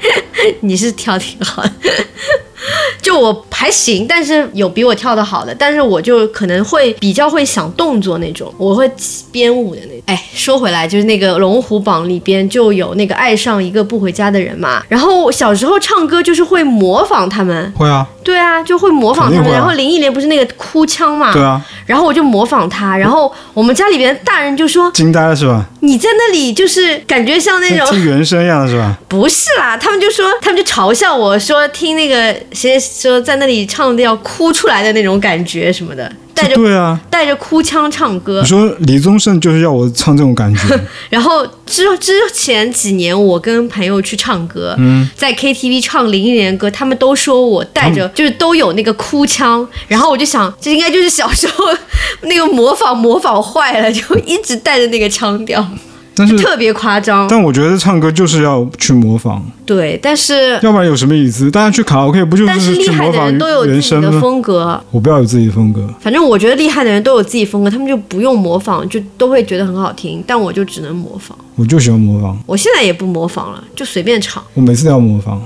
[0.61, 1.71] 你是跳挺好的。
[3.01, 8.89] 就我还行，但是有比我跳的好的，但是我就可能会比较会想动作那种，我会
[9.31, 10.01] 编舞的那种。
[10.05, 19.51] 哎，说回来，就是那个龙虎榜里边就有那个爱上一个不回家的人嘛，然后我小时候唱歌就是会模仿他们，会啊，对啊，就会模仿他们。
[19.51, 25.65] 然后林忆莲不是那个哭腔嘛，对啊，然后我就模仿她，然后我们家里边的大人就说惊呆了是吧？
[25.79, 28.95] 你在那里就是感觉像那种听原声一样的是吧？
[29.09, 36.11] 不是啦，他们就说他们就嘲笑我说听那个谁说在那里唱的要哭出来的那种感觉什么的，
[36.41, 38.47] 带着对啊，带着哭腔唱歌你。
[38.47, 51.65] 说李宗盛就是要我唱这种感觉， 然后之之前几年我跟朋友去唱歌，嗯在 KTV 唱林忆莲歌，他们都说我带着就是都有那个哭腔，然后我就想这应该就是小时候
[52.21, 55.65] 那个模仿模仿坏了，就一直带着那个腔调。
[56.19, 57.25] 但是特别夸张。
[57.29, 61.49] 但我觉得唱歌就是要去模仿，对，但是要不然有什么意思？
[61.49, 64.19] 大家去卡拉 OK 不就但是厉去模仿害的人都有自己的？
[64.19, 64.83] 风格。
[64.91, 70.21] 我不要有自己的风格，反正我觉得厉害的人都有自己风格，他们就不用模仿，就都会觉得很好听。
[70.27, 74.43] 但我就只能模仿，我就喜欢模仿，我现在也不模仿了，就随便唱。
[74.53, 75.41] 我每次都要模仿，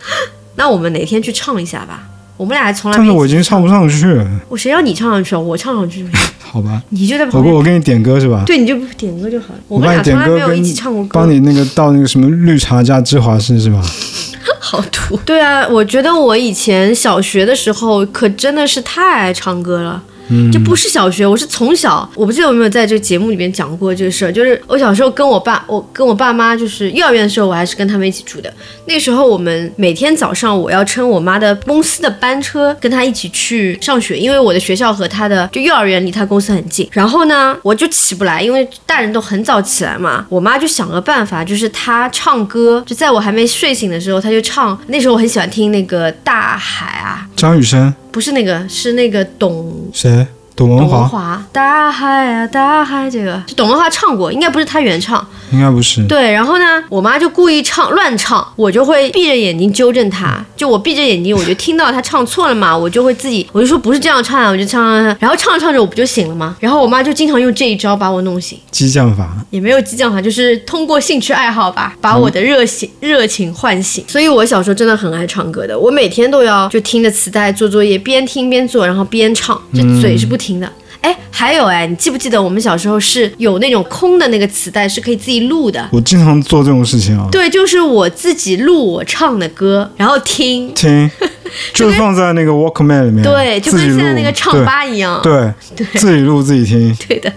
[0.56, 2.02] 那我们哪天去唱一下吧？
[2.40, 3.12] 我们俩还从来但是。
[3.12, 5.38] 我已经唱不上去了，我谁让你唱上去啊？
[5.38, 6.06] 我唱上去，
[6.40, 6.82] 好吧？
[6.88, 7.54] 你就在旁边。
[7.54, 8.42] 我给你点歌是吧？
[8.46, 9.60] 对，你就点歌就好了。
[9.68, 11.10] 我们俩从来没有一起唱过歌。
[11.12, 13.82] 帮你那个到那个什么绿茶加芝华士是吧？
[14.58, 15.18] 好土。
[15.18, 20.02] 对啊，我觉得我以前小学的时候可真的是太爱唱歌了。
[20.52, 24.32] 就不是小学，我是从小，我不记得有没有在这个节目里面讲过这个事儿。
[24.32, 28.52] 就是我小时候跟我爸，我跟我爸妈，就是幼儿园的时候，我还是跟他们一起住的。
[28.86, 36.88] 那时候我们每天早上我要乘我妈的公司的班车跟她一起去上学，因为我的学校和她的就幼儿园离她公司很近。
[36.92, 40.26] 然后呢，我就起不来，因为大人都很早起来嘛。
[40.28, 44.78] 我妈就想个办法，就是她唱歌，就在我还没睡醒的时候，她就唱。
[44.86, 50.19] 那时候我很喜欢听那个大海啊，张雨生不是那个，是那个董谁？
[50.60, 55.26] 董文华华，大海啊大海，这个就董文华唱过，应该不是他原唱。
[55.52, 56.06] 应该不是。
[56.06, 60.44] 对，然后呢，我妈就故意唱乱唱，我就会闭着眼睛纠正她。
[60.54, 66.54] 就我闭着眼睛，我就听到她唱错了嘛， 我就会自己，我就说不是这样唱啊，我就唱唱唱，然后唱着唱着我不就醒了吗？
[66.60, 74.04] 然后我妈就经常用这一招把我弄醒，激将法，也没有激将法，就是通过兴趣爱好吧，把我的热情、热情唤醒。
[74.06, 80.70] 所以我小时候真的很爱唱歌的，我每天都要就听着磁带做作业，边听边做，然后边唱，这嘴是不停的。
[81.02, 85.88] 哎，还有哎，你记不记得我们小时候是有那种空的那个磁带，是可以自己录的？
[85.92, 87.26] 我经常做这种事情啊。
[87.32, 91.10] 对，就是我自己录我唱的歌，然后听，听，
[91.72, 95.20] 就放在那个 Walkman 里面，对，就跟现在那个唱吧一样。
[95.22, 96.94] 对， 对，自己录自己听。
[97.08, 97.32] 对的。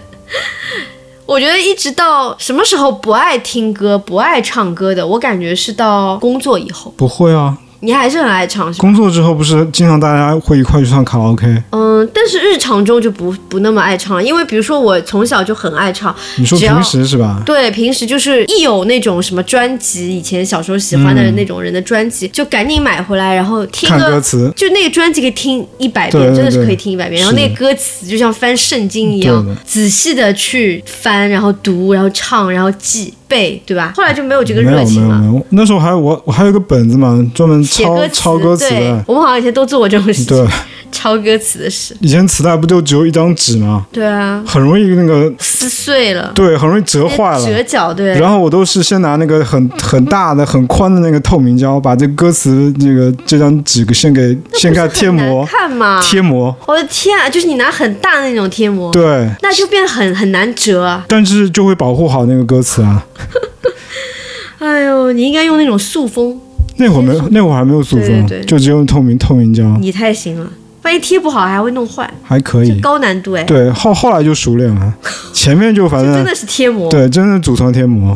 [1.26, 6.92] 我觉得一直到什么时候不爱听歌、不爱唱歌的，我感觉是到工作以后。
[6.98, 8.80] 不会啊，你还是很爱唱，是吧？
[8.80, 11.46] 工作之后不是经常大家会一块去唱卡拉 OK？
[11.70, 17.42] 嗯，但是日常中就不不那么爱唱了，因为比如说我从小就很爱唱，你说平时是吧？
[17.46, 24.20] 对，平时就是一有那种什么专辑，以前小时候喜欢的那种人的专辑，就赶紧买回来，然后听看歌。
[24.20, 27.20] 词，就那个专辑可以听一百对遍，真的是可以听一百遍。
[27.20, 33.92] 然后那个歌词就像翻圣经一样，仔细的去翻，然后读，然后唱，然后记背，对吧？
[33.96, 35.16] 后来就没有这个热情了。
[35.16, 40.46] 有没有，那时候还我我还有个本子嘛，专门抄歌，抄歌词对的。，我们好像以前都做过这种事情，对，
[40.92, 41.96] 抄歌词的事。
[42.00, 43.86] 以前磁带不就只有一张纸吗？
[43.92, 47.62] 对啊，很容易那个撕碎了，对，很容易折坏了折。
[47.62, 48.18] 角，对。
[48.18, 56.00] 然后我都是先拿那个很很大的、很宽的那个透明胶，把这歌词这个这张纸先给先给它贴膜，看嘛？
[56.02, 56.54] 贴膜。
[56.66, 57.28] 我的天啊！
[57.28, 61.04] 就是你拿很大的那种贴膜，对，那就变得很很难折啊。
[61.08, 63.04] 但是就会保护好那个歌词啊。
[64.58, 66.40] 哎呦，你应该用那种塑封，
[66.76, 70.50] 那会儿没有，那会儿还没有塑封，对对对就只用透明透明胶，你太行了。
[70.82, 72.78] 万一贴不好还会弄坏，还可以。
[72.80, 74.94] 高难度哎，对，后后来就熟练了，
[75.32, 78.14] 前面就反正这真的是贴膜，对，真的组装贴膜。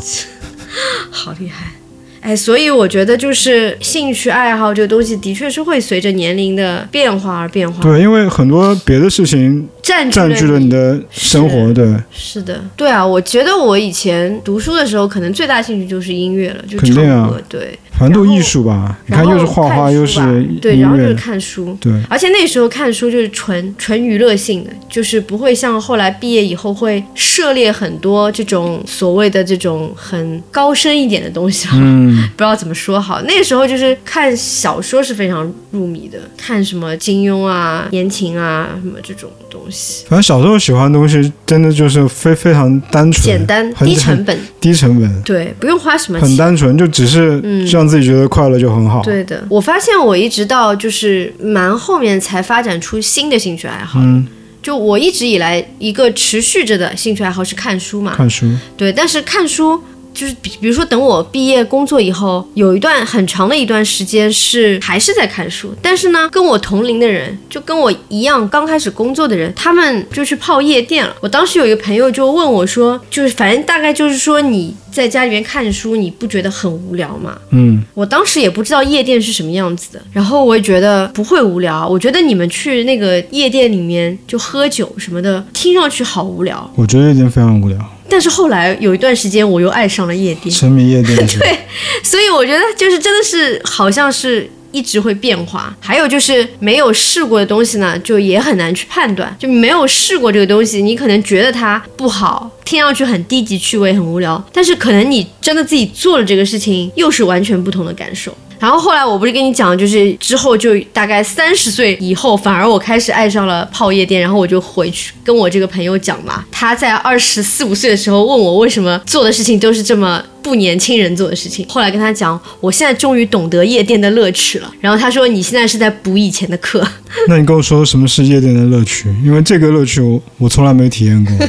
[1.11, 1.72] 好厉害。
[2.20, 17.78] 哎，所以我觉得就是兴趣爱好这个东西，的确是会随着年龄的变化而变化，对，因为很多别的事情占占据了你你的生活，对，是的，对啊，我觉得我以前读书的时候，可能最大兴趣就是音乐了，就唱歌，对。
[17.98, 18.96] 反正都艺术吧。
[19.06, 20.20] 你看，又是画画，又是
[20.61, 33.20] 对，然后就是，看书，对，而且那时候看书就是纯纯娱乐性的，就是不会像后来毕业以后会涉猎很多这种所谓的这种很高深一点的东西啊，嗯， 不知道怎么说好。
[33.22, 46.28] 那时候就是看小说是非常入迷的，看什么金庸啊、言情啊什么这种东西，反正小时候喜欢的东西，真的就是非非常单纯、简单低成本，低成本，对，不用花什么钱。
[46.28, 49.03] 很单纯，就只是嗯让自己觉得快乐就很好。
[49.03, 53.98] 对的，我发现我一直到就是蛮后面才发展出新的兴趣爱好。
[54.01, 54.27] 嗯，
[54.62, 58.46] 就我一直以来一个持续着的兴趣爱好是看书嘛，看书，
[58.77, 59.83] 对，但是看书
[60.18, 71.14] 就是比比如说等我毕业工作以后，有一段很长的一段时间是还是在看书，但是呢，跟我同龄的人，就跟我一样刚开始工作的人，他们就去泡夜店了。
[71.20, 77.38] 我当时有一个朋友就问我说，就是反正大概就是说你在家里面看书，你不觉得很无聊吗？
[77.50, 81.87] 嗯，我当时也不知道夜店是什么样子的，然后我也觉得不会无聊。
[81.88, 86.68] 我觉得你们去那个夜店里面就喝酒什么的，听上去好无聊。
[86.74, 87.78] 我觉得夜店非常无聊，
[88.09, 91.59] 但是后来有一段时间，我又爱上了夜店，沉迷夜店 对？
[92.02, 94.48] 所以我觉得就是真的是好像是
[94.79, 95.76] 一直会变化。
[95.81, 99.35] 还有就是没有试过的东西呢，就也很难去判断。
[99.39, 104.43] 就没有试过这个东西，你可能觉得它不好，听上去很低级趣味，很无聊。
[104.53, 108.33] 但是可能你真的自己做了这个事情，又是完全不同的感受。
[108.61, 124.72] 然后后来我不是跟你讲，就是之后就大概三十岁以后，反而我开始爱上了泡夜店，然后我就回去跟我这个朋友讲嘛，他在二十四五岁的时候问我为什么做的事情都是这么不年轻人做的事情，后来跟他讲，我现在终于懂得夜店的乐趣了。
[124.80, 126.86] 然后他说你现在是在补以前的课，
[127.28, 129.14] 那你跟我说什么是夜店的乐趣？
[129.24, 131.34] 因为这个乐趣我我从来没体验过。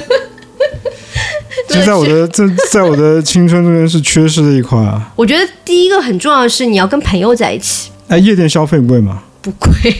[1.69, 5.11] 就在我的在在我的青春中间是缺失的一块啊。
[5.15, 9.21] 我觉得第一个很重要的是你要跟朋友在一起，哎，夜店消费贵吗？
[9.39, 9.95] 不贵，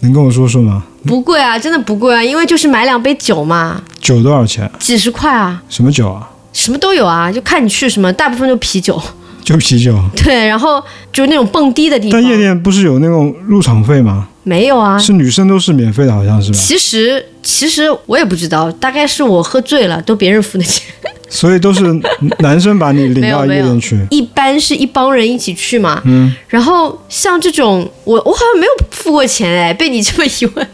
[0.00, 0.84] 能跟我说说吗？
[1.04, 4.70] 不贵啊，真的不贵啊，因为就是买两杯酒嘛，酒多少钱？
[4.78, 6.30] 几十块啊，什么酒啊？
[6.52, 9.00] 什么都有啊，就看你去什么，大部分就啤酒。
[9.44, 9.98] 就啤酒。
[10.14, 12.20] 对，然后就是那种蹦迪的地方。
[12.20, 14.28] 但夜店不是有那种入场费吗？
[14.42, 16.58] 没有啊，是女生都是免费的，好像是吧？
[16.58, 20.86] 其实其实我也不知道，大概是我喝醉了，都别人付的钱。
[21.30, 21.82] 所以都是
[22.40, 23.98] 男生把你领到夜店去。
[24.10, 26.00] 一般是一帮人一起去嘛。
[26.04, 26.34] 嗯。
[26.48, 30.68] 然后像这种，我我好像没有付过钱哎，被你这么一问。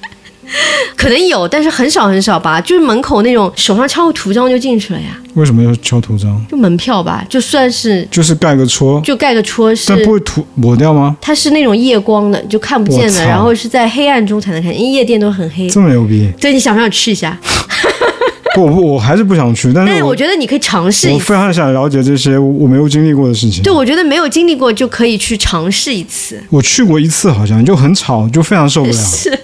[0.97, 2.61] 可能有，但是很少很少吧。
[2.61, 5.19] 就是门口那种手上敲个图章就进去了呀。
[5.35, 6.45] 为什么要敲图章？
[6.51, 9.87] 就门票吧，就算是就是盖个戳，就盖个戳是。
[9.89, 11.17] 但不会涂抹掉吗？
[11.21, 15.69] 它是那种夜光的，就看不见的，然后是在黑暗中才能看见，因为夜店都很黑。
[15.69, 16.31] 这么牛逼？
[16.41, 17.37] 对，你想不想去一下？
[18.55, 19.73] 不不，我还是不想去。
[19.73, 21.11] 但是我觉得你可以尝试。
[21.11, 23.61] 我非常想了解这些我没有经历过的事情。
[23.65, 26.41] 对，我觉得没有经历过就可以去尝试一次。
[26.51, 28.95] 我去过一次，好像就很吵，就非常受不了。
[28.95, 29.37] 是。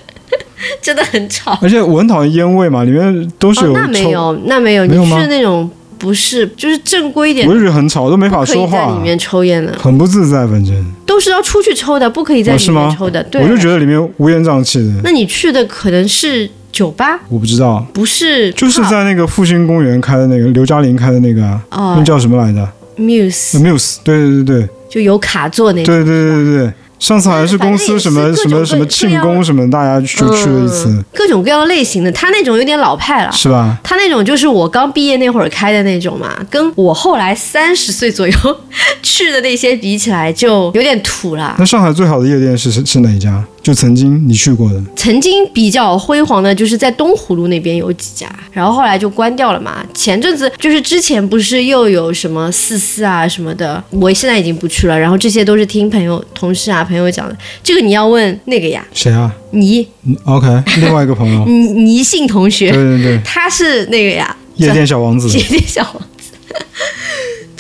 [0.81, 3.73] 真的很吵，而且我很讨厌烟味嘛，里面都是有。
[3.73, 7.47] 那没有，那没有，你去那种不是，就是正规一点。
[7.47, 8.87] 我就觉得很吵，都没法说话。
[8.87, 10.95] 在里面抽烟的，很不自在，反正。
[11.07, 13.23] 都是要出去抽的，不可以在里面抽的。
[13.25, 13.43] 对。
[13.43, 15.01] 我就觉得里面乌烟瘴气的。
[15.03, 17.19] 那你去的可能是酒吧？
[17.29, 17.85] 我不知道。
[17.93, 23.59] 不是，就是在那个复兴公园开的那个，刘嘉玲开的那个啊，那叫什么来着？Muse。
[23.61, 24.69] Muse，对对对对。
[24.89, 25.85] 就有卡座那。
[25.85, 26.73] 对对对对对。
[27.01, 31.03] 上次好像是公司什么什么什么庆功什么，大家就去了一次。
[31.15, 33.77] 各种各样类型的，他那种有点老派了，是吧？
[33.83, 38.35] 他那种就是我刚毕业那会儿开的那种嘛，跟我后来三十岁左右
[39.03, 41.57] 去的那些比起来，就有点土了。
[41.59, 43.43] 那上海最好的夜店是是是哪一家？
[43.63, 49.85] 就曾经你去过的，曾经比较辉煌的，就是在东湖路那边有几家，然后后来就关掉了嘛。
[49.93, 54.99] 前阵子就是之前不是又有什么四四啊什么的，我现在已经不去了。
[54.99, 58.85] 然后这些都是听朋友、同事啊朋友讲的，这个你要问那个呀？
[58.95, 59.31] 谁啊？
[59.51, 59.87] 倪
[60.25, 60.47] ？OK，
[60.79, 66.33] 另外一个朋友， 倪倪姓同学，对对对，他是那个呀，夜店小王子， 夜店小王子。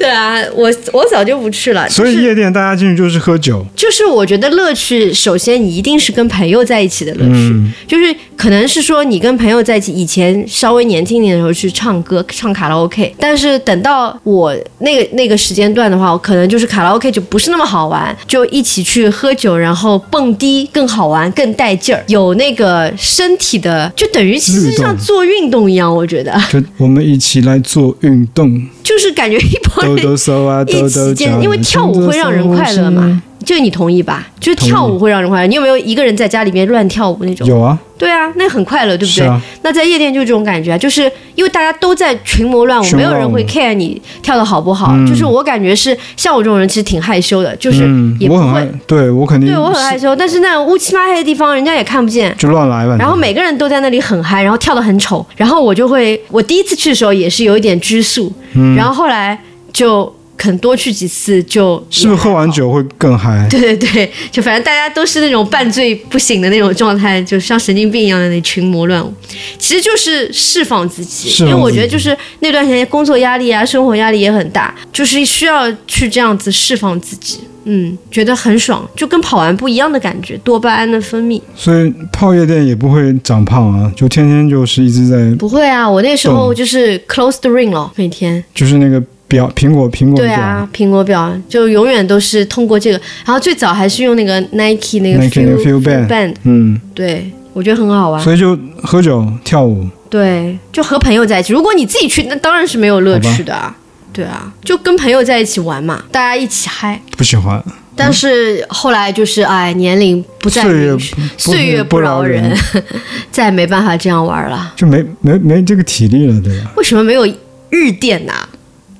[0.00, 1.86] 对啊，我我早就不去了。
[1.90, 7.54] 所以夜店大家进去就是喝酒，就是我觉得乐趣，首先你一定是跟朋友在一起的乐趣，
[7.86, 26.32] 就是可能是说你跟朋友在一起，以前稍微年轻点的时候去唱歌唱卡拉 OK，但是等到我那个那个时间段的话，我可能就是卡拉 OK 就不是那么好玩，就一起去喝酒，然后蹦迪更好玩，更带劲儿，有那个身体的，就等于其实像做运动一样，我觉得。
[26.50, 28.66] 就我们一起来做运动。
[28.82, 30.12] 就是感觉一帮人
[30.68, 33.22] 一起间，因为跳舞会让人快乐嘛。
[33.42, 34.28] 这个你同意吧？
[34.38, 35.46] 就是跳舞会让人快乐。
[35.46, 37.46] 你有没有一个人在家里面乱跳舞那种？
[37.46, 37.76] 有啊。
[37.96, 39.28] 对啊，那很快乐，对不对？
[39.62, 44.94] 那在夜店就是这种感觉啊，就是因为大家都在群魔乱舞，没有人会 care 你跳的好不好。
[45.06, 47.82] 就是我感觉是像我这种人，其实挺害羞的，就是
[48.18, 48.70] 也不会。
[48.86, 49.50] 对我肯定。
[49.50, 52.96] 对我很害羞，但是那乌漆嘛黑的地方，人家也看不见，就乱来吧。
[52.98, 58.32] 然后每个人都在那里很嗨，然后跳的很丑，然后我就会，我第一次去的时候也是有一点拘束，
[58.76, 59.38] 然后后来
[59.72, 60.14] 就。
[60.42, 63.46] 肯多去几次，就是不是喝完酒会更嗨？
[63.50, 69.12] 对对对，就反正大家都是那种半醉不醒的那种状态，就像神经病一样的那群魔乱舞，
[69.58, 71.44] 其实就是释放自己。
[71.44, 77.40] 因为我觉得就是那段时间工作压力啊，生活压力也很大，就是需要去这样子释放自己。
[77.64, 81.38] 嗯，觉得很爽，就跟跑完步一样的感觉，多巴胺的分泌。
[81.54, 85.36] 所以泡夜店也不会长胖啊，就天天就是一直在。
[85.36, 89.04] 不会啊，我那时候就是 close the ring 了，每天就是那个。
[89.30, 98.20] 表苹果苹果对啊，苹果表就永远都是通过这个，然后最早还是用那个 Nike 那个 Feel Band，嗯，对我觉得很好玩。
[98.20, 101.52] 所以就喝酒跳舞，对，就和朋友在一起。
[101.52, 103.76] 如果你自己去，那当然是没有乐趣的啊。
[104.12, 107.00] 对啊，就跟朋友在一起玩嘛，大家一起嗨。
[107.16, 107.62] 不喜欢。
[107.94, 112.52] 但是后来就是哎，年龄不再允许，岁月不饶人，
[113.30, 116.72] 再也没办法这样玩了，就没没没这个体力了，对吧？
[116.76, 117.24] 为什么没有
[117.68, 118.32] 日店呢？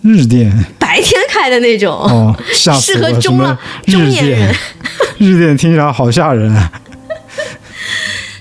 [0.02, 4.54] 日店白天开的那种，哦，适合中了中年人。
[5.18, 6.70] 日店听起来好吓人啊！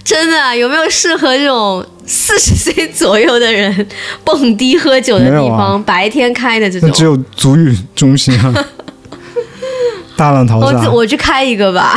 [0.04, 3.86] 真的有没有适合这种四十岁左右的人
[4.24, 5.76] 蹦迪喝酒的地方？
[5.76, 8.66] 啊白天开的这种，只有足浴中心啊，
[10.16, 10.88] 大浪淘沙。
[10.90, 11.94] 我我去开一个吧，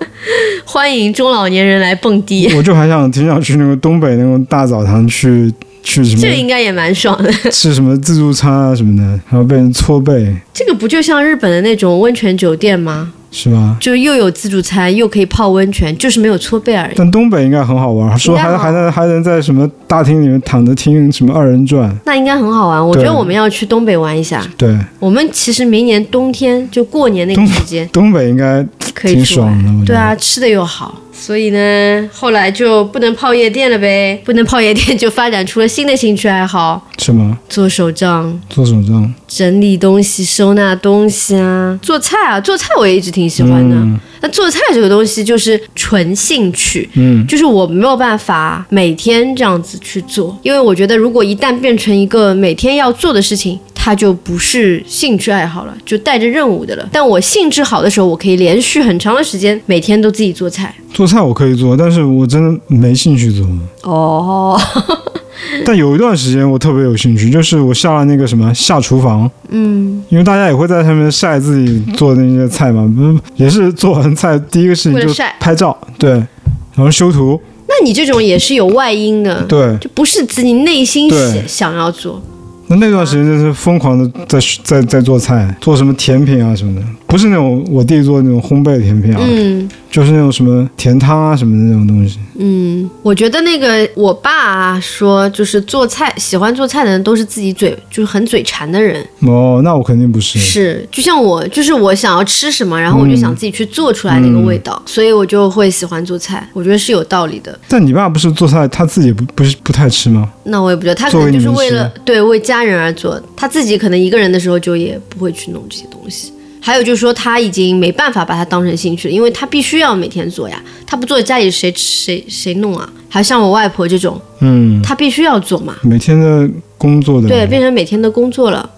[0.64, 5.52] 欢迎中老年人来蹦迪，我就还想挺想去那个东北那种大澡堂去
[5.84, 7.30] 去什么这个应该也蛮爽的。
[7.52, 13.12] 吃什么自助餐啊什么的，还要被人搓背，这个不就像日本的那种温泉酒店吗？
[13.30, 13.76] 是吧？
[13.80, 16.92] 就又有自助餐，又可以泡温泉，就是没有搓背而已。
[16.94, 24.40] 但东北应该很好玩，说还还能还能在什么大厅里面躺着听什么二人转，那应该很好玩，我觉得我们要去东北玩一下。
[24.56, 28.64] 对，我们其实明年冬天就过年那个时间东北应该
[28.94, 29.24] 可以挺。
[29.24, 29.84] 爽的。
[29.84, 39.14] 对啊，吃的又好，所以呢，后来就不能泡夜店了呗，不能泡夜店，就发展出了新的兴趣爱好，什么做手账、做手账？
[39.36, 43.74] 整理东西、收纳东西啊，做菜啊，做菜我也一直挺喜欢的。
[43.74, 56.88] 嗯那做菜这个东西就是纯兴趣，嗯，就是我没有办法每天这样子去做，因为我觉得如果一旦变成一个每天要做的事情，它就不是兴趣爱好了，就带着任务的了。
[56.90, 60.74] 但我兴致好的时候，我可以连续很长的时间每天都自己做菜。
[60.94, 63.46] 做菜我可以做，但是我真的没兴趣做。
[63.82, 64.58] 哦，
[65.64, 79.76] 但有一段时间我特别有兴趣，就是我下了那个什么下厨房，嗯，因为大家也会在上面晒自己做的那些菜嘛，不是也是做完菜第一个事情就晒拍照，对，然后修图，那你这种也是有外因的，对。
[79.78, 82.22] 就不是自己内心想想要做。
[82.68, 86.82] 那那段时间就是疯狂的在在在做菜，做什么甜品啊什么的，
[87.14, 92.18] 不是那种我弟做的那种烘焙甜品啊，嗯就是那种什么甜汤啊什么的那种东西。
[92.36, 99.00] 嗯，我觉得那个我爸啊说，就是做菜喜欢做菜的人都是自己嘴就是很嘴馋的人。
[99.20, 100.40] 哦，那我肯定不是。
[100.40, 106.44] 是，就像我，就是我想要吃什么，然后我就想自己去做出来那个味道，所以我就会喜欢做菜。
[106.52, 107.56] 我觉得是有道理的。
[107.68, 110.28] 但你爸不是做菜，他自己不不是不太吃吗？
[110.42, 116.32] 那我也不觉得，他可能就是为了对为家人而做，他自己可能一个人的时候就也不会去弄这些东西。
[116.66, 120.58] 还有就是说，他已经没办法把它当成兴趣了，因为他必须要每天做呀。
[120.86, 122.90] 他不做，家里谁谁谁弄啊？
[123.06, 126.48] 还像我外婆这种，嗯，他必须要做嘛，每天的
[126.78, 127.28] 工作的。
[127.28, 128.70] 对，变成每天的工作了。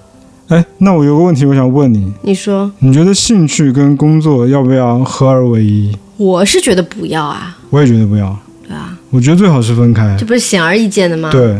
[0.49, 5.97] 哎，那我有个问题，我想问你，你说，你觉得兴趣跟工作要不要合二为一？
[6.17, 10.27] 我是觉得不要啊，我也觉得不要，对啊，我觉得最好是分开这。
[10.27, 11.31] 不是显而易见的吗？
[11.31, 11.57] 对，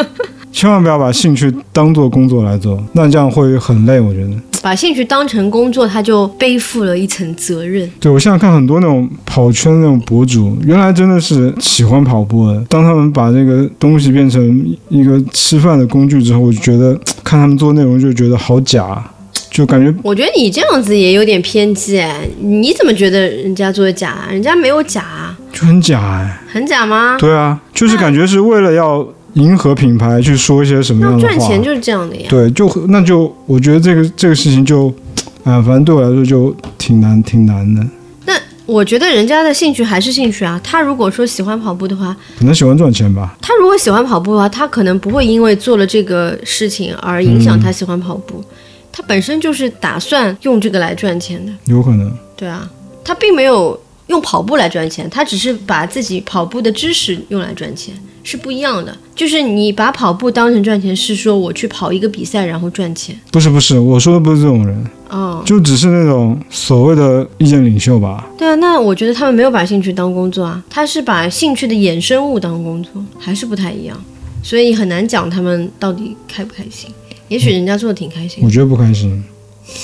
[0.50, 4.00] 千万不要把兴趣当做工作来做，那这样会很累。
[4.00, 4.30] 我觉得，
[4.66, 7.88] 把兴趣当成工作，他就背负了一层责任。
[8.00, 19.00] 对我现在看很多那种跑圈那种博主，原来真的是喜欢跑步的，当他们把这个东西变成一个吃饭的工具之后，我就觉得看他们做内容就觉得好假，
[19.52, 24.26] 就感觉我觉得你这样子也有点偏激哎，你怎么觉得人家做的假啊？
[24.32, 26.42] 人家没有假啊，就很假哎。
[26.52, 27.16] 很假吗？
[27.20, 29.06] 对啊，就是感觉是为了要
[29.36, 31.34] 迎合品牌去说一些什么那样的话。
[31.34, 32.26] 赚钱就是这样的呀。
[32.28, 34.88] 对，就那就我觉得这个这个事情就，
[35.44, 37.86] 啊、反正对我来说就挺难挺难的。
[38.24, 38.34] 那
[38.64, 40.60] 我觉得人家的兴趣还是兴趣啊。
[40.64, 43.36] 他如果说喜欢跑步的话，可能喜欢赚钱吧。
[43.40, 48.42] 他如果喜欢跑步的话，他可能不会因为做了这个事情而影响他喜欢跑步。
[48.90, 51.52] 他本身就是打算用这个来赚钱的。
[51.66, 52.66] 有可能，对啊，
[53.04, 53.78] 他并没有
[54.08, 58.96] 用跑步来赚钱，他只是把自己跑步的知识用来赚钱，是不一样的。
[59.14, 63.18] 就是你把跑步当成赚钱，是说我去跑一个比赛然后赚钱。
[63.32, 68.28] 不是不是，我说的不是这种人，哦，就只是那种所谓的意见领袖吧。
[68.38, 74.00] 对啊，那我觉得他们没有把兴趣当工作啊，他是把兴趣的衍生物当工作，还是不太一样，
[74.42, 76.90] 所以很难讲他们到底开不开心。
[77.28, 79.24] 也许人家做的挺开心的我觉得不开心。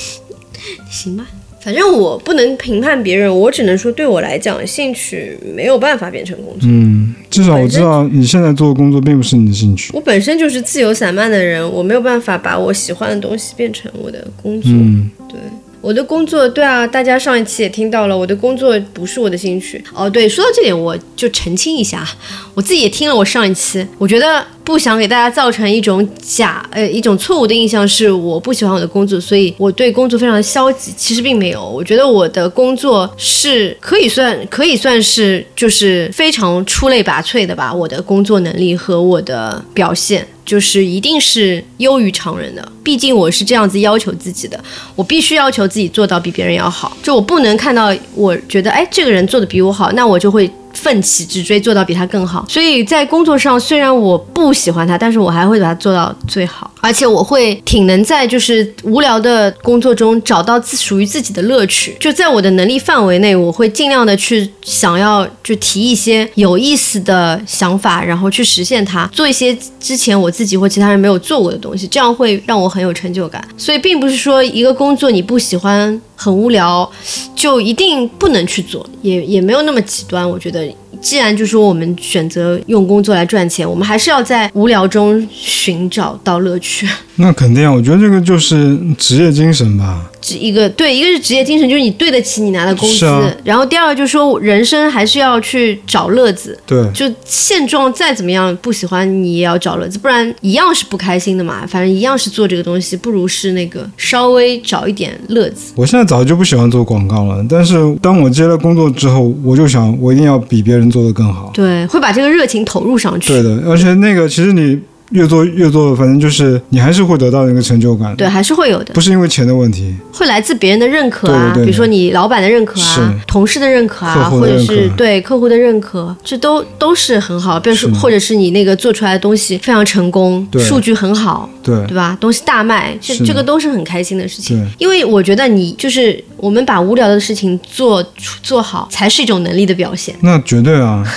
[0.89, 1.27] 行吧，
[1.63, 6.69] 反正我不能评判别人，我只能说对我来讲，兴趣没有办法变成工作。
[6.69, 9.93] 嗯，至少我知道你现在做的工作并不是你的兴趣。
[9.95, 14.73] 我本身就是自由散漫的人，我没有办法把我喜欢的东西变成我的工作。
[14.73, 15.39] 嗯，对，
[15.83, 19.83] 我的工作，对啊，大家上一期也听到了，我的工作不是我的兴趣。
[19.93, 22.09] 哦，对，说到这点，我就澄清一下，
[22.55, 30.93] 我自己也听了我上一期，我觉得不想给大家造成一种假呃一种错误的印象，是我不喜欢我的工作，所以我对工作非常消极。
[30.97, 40.25] 其实并没有，我觉得我的工作是可以算可以算是就是非常出类拔萃的吧，我的工作能力和我的表现。
[40.45, 44.59] 就是一定是优于常人的，毕竟我是这样子要求自己的，
[44.97, 52.45] 我必须要求自己做到比别人要好，就我不能看到我觉得哎这个人做的比我好，那我就会奋起直追，做到比他更好。
[52.49, 56.72] 所以在工作上，虽然我不喜欢他，但是我还会把他做到最好。
[56.83, 61.97] 而且我会挺能在就是无聊的工作中找到自属于自己的乐趣。
[62.01, 73.47] 就在我的能力范围内，我会尽量的去想要就提一些有意思的想法，然后去实现它，做一些之前我自己或其他人没有做过的东西，这样会让我很有成就感。
[73.57, 75.99] 所以并不是说一个工作你不喜欢。
[76.15, 76.89] 很无聊，
[77.35, 80.29] 就一定不能去做，也也没有那么极端。
[80.29, 80.65] 我觉得，
[81.03, 86.89] 既然就说我们选择用工作来赚钱，我们还是要在无聊中寻找到乐趣。
[87.17, 90.09] 那肯定，我觉得这个就是职业精神吧。
[90.39, 93.07] 一个对，一个是职业精神，就是你对得起你拿的工资。
[93.45, 96.59] 然后第二就是说，人生还是要去找乐子。
[96.67, 96.83] 对。
[96.93, 101.67] 就现状再怎么样不喜欢，你也要找乐子，不然一样是不开心的嘛。
[101.67, 105.73] 反正一样是做这个东西，不如是那个稍微找一点乐子。
[105.75, 111.51] 我现在早就不喜欢做广告了，但是当我接了工作之后，我就想我一定要比别人做的更好。
[111.55, 113.33] 对，会把这个热情投入上去。
[113.33, 114.79] 对的，而且那个其实你。
[115.13, 118.15] 越做越做，反正就是你还是会得到那个成就感。
[118.17, 118.93] 对，还是会有的。
[118.95, 127.61] 不是因为钱的问题，会来自别人的认可啊，比如说你老板的认可啊，同事的认可啊，或者是对客户的认可，这都都是很好。
[127.61, 132.17] 比如说，或者是你那个做出来的东西非常成功，数据很好，对对吧？
[132.21, 134.67] 东西大卖，这这个都是很开心的事情。
[134.79, 138.03] 因为我觉得你就是我们把无聊的事情做
[138.43, 140.15] 做好，才是一种能力的表现。
[140.21, 141.05] 那绝对啊。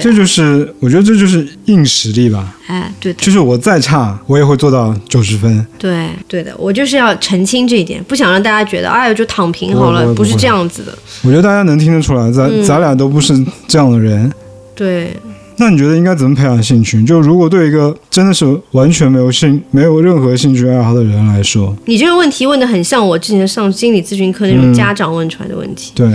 [0.00, 2.56] 这就是我觉得这就是硬实力吧。
[2.68, 5.66] 哎，对，就是我再差，我也会做到九十分。
[5.78, 10.96] 对，对的，我就是要澄清这一点，不想让大家觉得，哎呦，就躺平好了，不是这样子的。
[11.22, 13.34] 我觉得大家能听得出来，咱咱俩都不是
[13.68, 14.32] 这样的人。
[14.74, 15.14] 对。
[15.56, 17.02] 那你觉得应该怎么培养兴趣？
[17.04, 25.92] 就如果对一个真的是完全没有兴、没有任何兴趣爱好的人来说，你这个问题问的很像我之前上心理咨询课那种家长问出来的问题。
[25.94, 26.08] 对。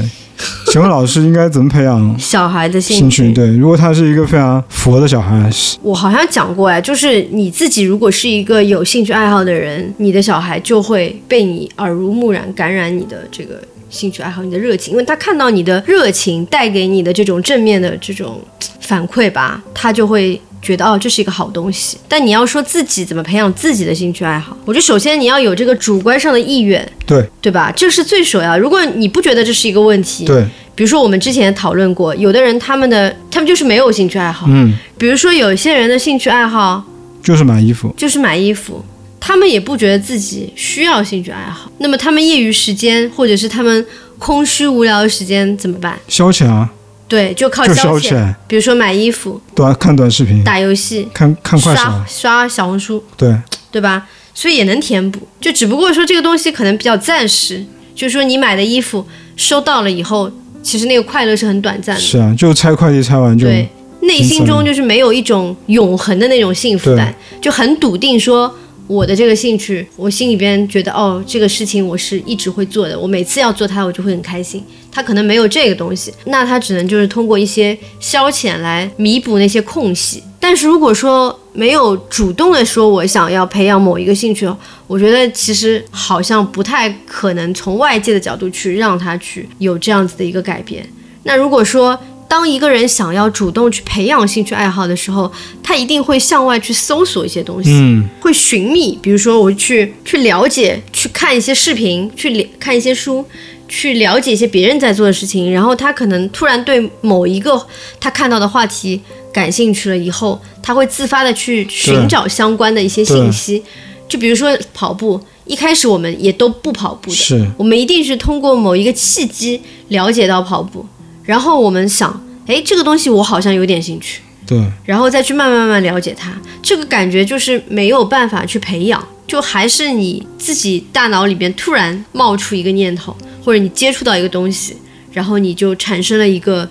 [0.67, 3.33] 请问老师应该怎么培养 小孩的兴趣？
[3.33, 5.49] 对，如果他是一个非常佛的小孩，
[5.81, 13.59] 我好像讲过哎，就是你自己如果是一个有兴趣爱好的人，你的小孩就会被你耳濡目染，感染你的这个
[13.89, 18.41] 兴趣爱好，你的热情，因为他看到你的热情带给你的这种正面的这种
[18.81, 20.39] 反馈吧，他就会。
[20.59, 27.71] 觉得哦，这是一个好东西，但你要说自己怎么培养自己的兴趣爱好，我觉得首先你要有这个主观上的意愿，对对吧？
[27.73, 28.57] 这是最首要。
[28.57, 30.43] 如果你不觉得这是一个问题，对，
[30.75, 36.83] 比如说我们之前讨论过，有的人他们的他们就是没有兴趣爱好，嗯，比如说有些人的兴趣爱好
[37.21, 38.83] 就是买衣服，就是买衣服，
[39.19, 43.85] 他们也不觉得自己需要兴趣爱好，那么他们业余时间或者是他们
[44.17, 45.99] 空虚无聊的时间怎么办？
[46.07, 46.69] 消遣啊。
[47.07, 53.35] 对，就靠消遣，比如说买衣服、短看短视频、打游戏、看看快刷刷小红书，对。
[53.69, 54.07] 对吧？
[54.33, 57.63] 所以也能填补，就只不过说这个东西可能比较暂时，
[57.93, 59.05] 就是说你买的衣服
[59.35, 60.31] 收到了以后，
[60.63, 62.01] 其实那个快乐是很短暂的。
[62.01, 63.69] 是啊，就拆快递拆完就对，
[64.01, 68.53] 内心中就是没有一种永恒的那种幸福感，就很笃定说。
[68.87, 72.97] 我的这个兴趣，我心里边觉得，哦，这个事情我是一直会做的。
[72.97, 74.63] 我每次要做它，我就会很开心。
[74.89, 80.23] 他可能没有这个东西，那他只能就是通过一些消遣来弥补那些空隙。
[80.39, 84.49] 但是如果说没有主动的说我想要培养某一个兴趣，
[84.87, 90.87] 我觉得其实好像不太可能从外界的角度去让他去有这样子的一个改变。
[91.23, 95.31] 那如果说，当一个人想要主动去培养兴趣爱好的时候，
[95.63, 97.71] 他一定会向外去搜索一些东西，
[98.19, 103.23] 会寻觅，比如说我去去了解，去看一些视频，去了看一些书，
[103.69, 107.65] 去了解一些别人在做的事情，然后他可能突然对某一个
[107.99, 109.01] 他看到的话题
[109.31, 113.63] 感兴趣了，以后他会自发的去寻找相关的一些信息，
[114.09, 117.15] 就比如说跑步，一开始我们也都不跑步的，
[117.57, 120.85] 我们一定是通过某一个契机了解到跑步。
[121.27, 126.31] 然后我们想，哎，这个东西我好像有点兴趣，对，然后再去慢慢慢慢了解它，
[126.63, 134.77] 这个感觉就是没有办法去培养，就还是你自己大脑里边突然冒出一个念头，或者你接触到一个东西，
[135.11, 136.67] 然后你就产生了一个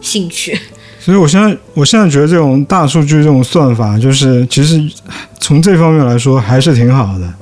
[0.00, 0.58] 兴趣。
[0.98, 4.78] 所以我现在，我现在觉得这种大数据这种算法，就是其实
[5.40, 7.32] 从这方面来说还是挺好的。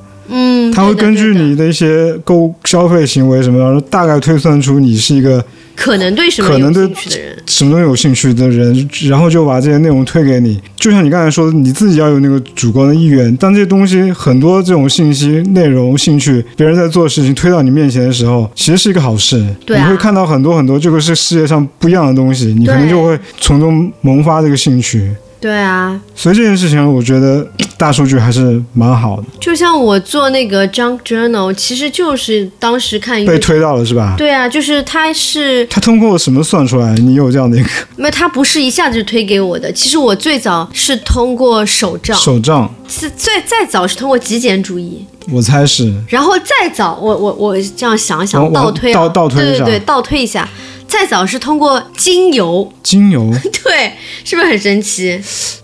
[0.79, 5.45] 嗯，它会根据你的一些购消费行为什么然后，大概推算出你是一个。
[5.74, 10.61] 可能对什么有兴趣的人，什么东西有兴趣的人，然后就把这些内容推给你。
[10.74, 13.35] 就像你刚才说的，你自己要有那个主观的意愿。
[13.37, 19.47] 当这些东西很多这种信息、内容、兴趣，别人在做事情推到你面前的时候，其实是一个好事。
[19.64, 25.14] 对，你会看到很多很多这个是世界上不一样的东西，你可能就会从中萌发这个兴趣。
[25.41, 27.47] 对啊，所以这件事情，我觉得
[27.79, 33.24] 大数据还是蛮好的，就像我做那个 Junk Journal，其实就是当时看。
[33.24, 34.14] 被推到了是吧？
[34.18, 36.93] 对啊，就是它是他通过什么算出来？
[36.97, 39.72] 你有这样的一个 没有，它不是一下子就推给我的。
[39.72, 42.68] 其实我最早是通过手账，手账？
[42.89, 45.95] 是最再早是通过极简主义，我猜是。
[46.09, 50.49] 然后再早，我我我这样想一想，倒推啊，倒倒推一下对对对，倒推一下，
[50.89, 53.30] 再早是通过精油，精油。
[53.62, 53.93] 对，
[54.24, 55.20] 是不是很神奇？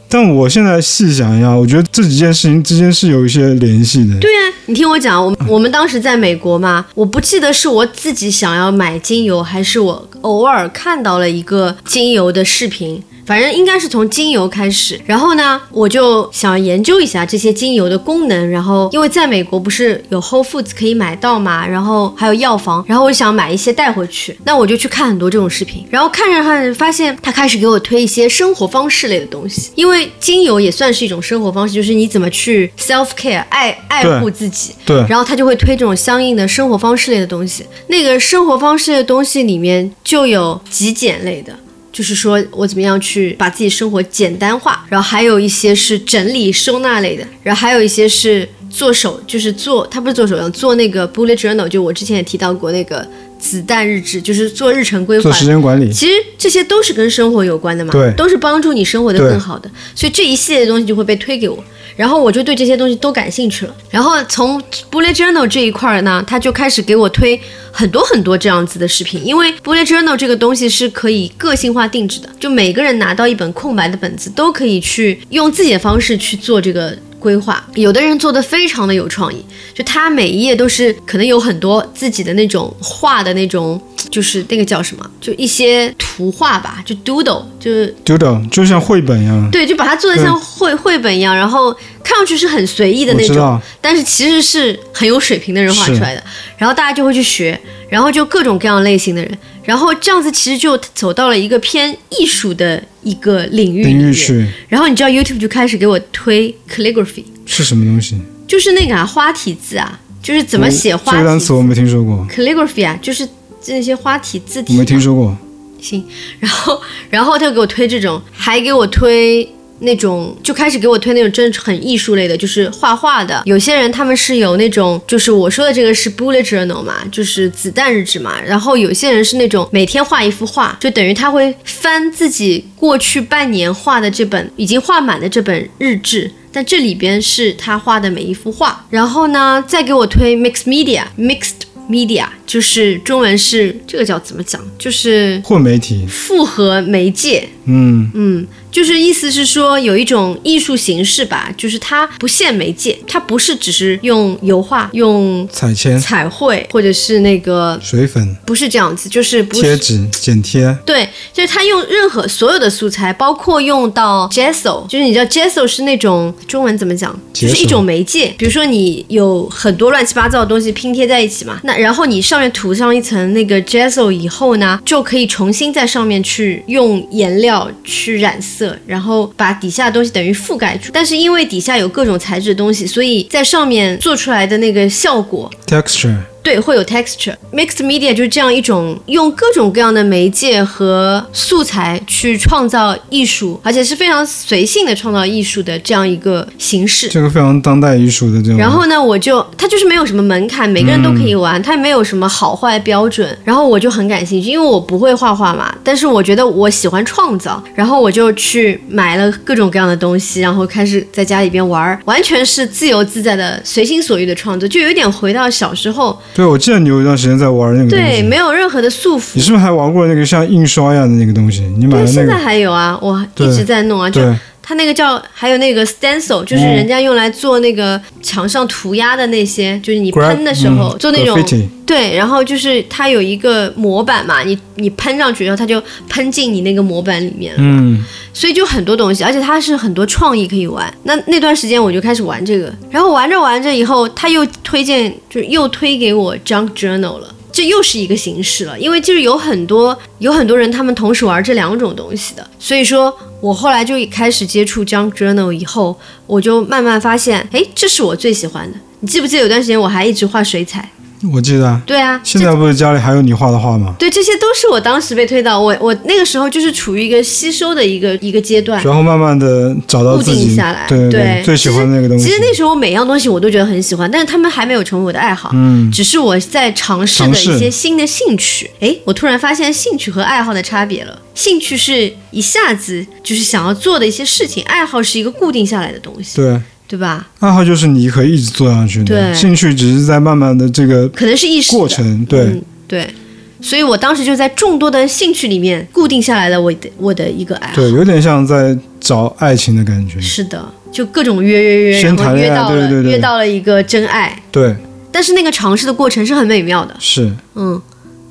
[0.08, 4.16] 但我现在细想一下，我觉得这几件事情之间是有一些联系的。
[4.20, 13.02] 对呀、你听我讲，我们我们当时在美国嘛，我不记得是我自己想要买精油，还是我偶尔看到了一个精油的视频。
[13.26, 18.50] 反正应该是从精油开始，然后呢，我就想研究一下这些精油的功能。
[18.50, 25.86] 然后，因为在美国不是有 Whole Foods 可以买到嘛，然后还有药房，然后我想买一些带回去，那我就去看很多这种视频。
[25.90, 34.74] 然后看着看着，发现他开始给我推一些生活方式类的东西，因为精油也算是一种生活方式，就是你怎么去 self care 爱爱护自己。
[34.84, 37.64] 对，然后他就会推这种相应的生活方式类的东西。
[37.88, 41.54] 那个生活方式类的东西里面就有极简类的。
[41.94, 53.08] 就是说我怎么样去把自己生活简单化，然后还有一些是整理收纳类的，然后还有一些是做手，就是做，他不是做手账，做那个 bullet journal，就我之前也提到过那个
[53.44, 55.32] 子弹日志，就是做日程规划做。
[55.32, 55.92] 时间管理。
[55.92, 61.62] 其实这些都是跟生活有关的嘛，对都是帮助你生活的更好的，所以这一系列的东西就会被推给我，
[61.94, 63.76] 然后我就对这些东西都感兴趣了。
[63.90, 64.58] 然后从
[64.90, 67.38] bullet journal 这一块儿呢，他就开始给我推
[67.70, 76.96] 很多很多这样子的视频，因为 bullet journal 这个东西是可以个性化定制的，就每个人拿到一本空白的本子，都可以去用自己的方式去做这个。
[77.24, 89.50] 规划，有的人做的非常的有创意，就他每一页都是可能有很多自己的那种画的那种，就是那个叫什么，就一些图画吧，就 doodle，就是 doodle，就像绘本一样。
[89.50, 91.72] 对，就把它做的像绘绘本一样，然后
[92.02, 96.22] 看上去是很随意的那种但是其实是很有水平的人画出来的。
[96.58, 97.58] 然后大家就会去学，
[97.88, 104.00] 然后就各种各样类型的人，然后这样子其实就走到了一个偏艺术的一个领域里面。
[104.00, 108.20] 领域去然后你知道 YouTube 就开始给我推 calligraphy，是什么东西？
[108.46, 113.26] 就是那个啊花体字啊，就是怎么写花这个单词我没听说过，calligraphy 啊，就是
[113.68, 114.78] 那些花体字体我。
[114.78, 115.36] 没听说过。
[115.80, 116.02] 行，
[116.40, 119.46] 然后然后他就给我推这种，还给我推
[119.84, 123.42] 那种，就开始给我推那种真的很艺术类的，就是画画的。
[123.44, 128.40] 有些人他们是有那种，就是我说的这个是 bullet journal 嘛，就是子弹日志嘛。
[128.40, 136.30] 然后有些人是那种每天画一幅画，就等于他会翻自己过去半年画的这本已经画满的这本日志。
[136.56, 144.64] 但这里边是他画的每一幅画，然后呢，再给我推 mixed media，mixed media 就是中文是这个叫怎么讲？
[144.78, 159.62] 就是混媒体，复合媒介，嗯，嗯，就是意思是说有一种艺术形式吧，就是它不限媒介，它不是只是用油画、用彩铅、彩绘或者是那个，水粉、不是这样子，就是不是。
[159.62, 168.34] 贴纸、剪贴，对，就是它用任何所有的素材，包括用到 gesso，就是你知道 gesso 是那种中文怎么讲，就是一种媒介。
[168.36, 180.90] 比如说你有很多乱七八糟的东西拼贴在一起嘛，那然后你上面涂上一层那个 gesso 以后呢，就可以重新在上面去用颜料去染色，然后把底下的东西等于覆盖住。
[180.92, 187.34] 但是因为底下有各种材质的东西，所以在上面做出来的那个效果 texture，对，会有 texture。
[187.52, 197.08] Mixed media 就是这样一种用各种各样的媒介和素材去创造艺术，而且是非常随性的创造艺术的这样一个形式。
[197.08, 198.58] 这个非常当代艺术的这种。
[198.58, 203.36] 然后呢，我就它就是没有什么门槛，每个人都可以玩，它也没有什么好坏标准。
[203.42, 219.40] 然后我就很感兴趣，因为我不会画画嘛，但是我觉得我喜欢创造，然后我就去买了各种各样的东西，然后开始在家里边玩儿，完全是自由自在的、随心所欲的创作，就有点回到小时候，对，我记得你有一段时间在玩那个东对，没有任何的束缚你。
[219.40, 221.62] 是不是还玩过那个像印刷一样的那个东西？
[221.78, 222.44] 你买对，现在了那个？
[222.44, 226.74] 还有啊，我一直在弄啊，就对，它那个叫，还有那个 stencil，就是嗯。
[226.74, 231.38] 人家用来做那个墙上涂鸦的那些，就是你喷的时候、嗯做那种
[231.86, 238.02] 对，然后就是它有一个模板嘛，你你喷上去，然后它就喷进你那个模板里面了，嗯，
[238.32, 240.92] 所以就很多东西，而且它是很多创意可以玩。
[241.02, 247.33] 那那段时间我就开始玩这个，然后玩着玩着以后，他又推荐，就又推给我 Junk Journal 了。
[247.54, 255.96] 这又是一个形式了，因为就是有很多有很多人他们同时玩这两种东西的，所以说我后来就开始接触 Junk Journal 以后，
[256.26, 258.76] 我就慢慢发现，哎，这是我最喜欢的。
[258.98, 260.90] 你记不记得有段时间我还一直画水彩？
[261.32, 263.94] 我记得啊，对啊，现在不是家里还有你画的画吗？
[263.98, 270.86] 对，这些都是我当时被推到我我那个时候就是处于一个吸收的一个一个阶段，然后慢慢的找到固自己定下来。
[270.88, 272.24] 对对，最喜欢的那个东西。
[272.24, 275.50] 其实那时候每样东西我都觉得很喜欢，但是他们还没有成为我的爱好。
[275.54, 278.70] 嗯，只是我在尝试的一些新的兴趣。
[278.80, 281.18] 诶，我突然发现兴趣和爱好的差别了。
[281.34, 287.28] 兴趣是一下子就是想要做的一些事情，爱好是一个固定下来的东西，对，对吧？
[287.40, 292.40] 爱好就是你可以一直做下去的，对兴趣只是在慢慢的这个可能是意识的过程，对。
[292.40, 293.14] 嗯，对。
[293.60, 297.74] 所以我当时就在众多的兴趣里面固定下来了我的我的一个爱好。
[297.74, 300.20] 对，有点像在找爱情的感觉。
[300.20, 300.62] 是的，
[300.92, 304.76] 就各种约约约，先然后谈约到了约到了一个真爱，对，
[305.10, 306.94] 但是那个尝试的过程是很美妙的。
[306.98, 307.80] 是，嗯，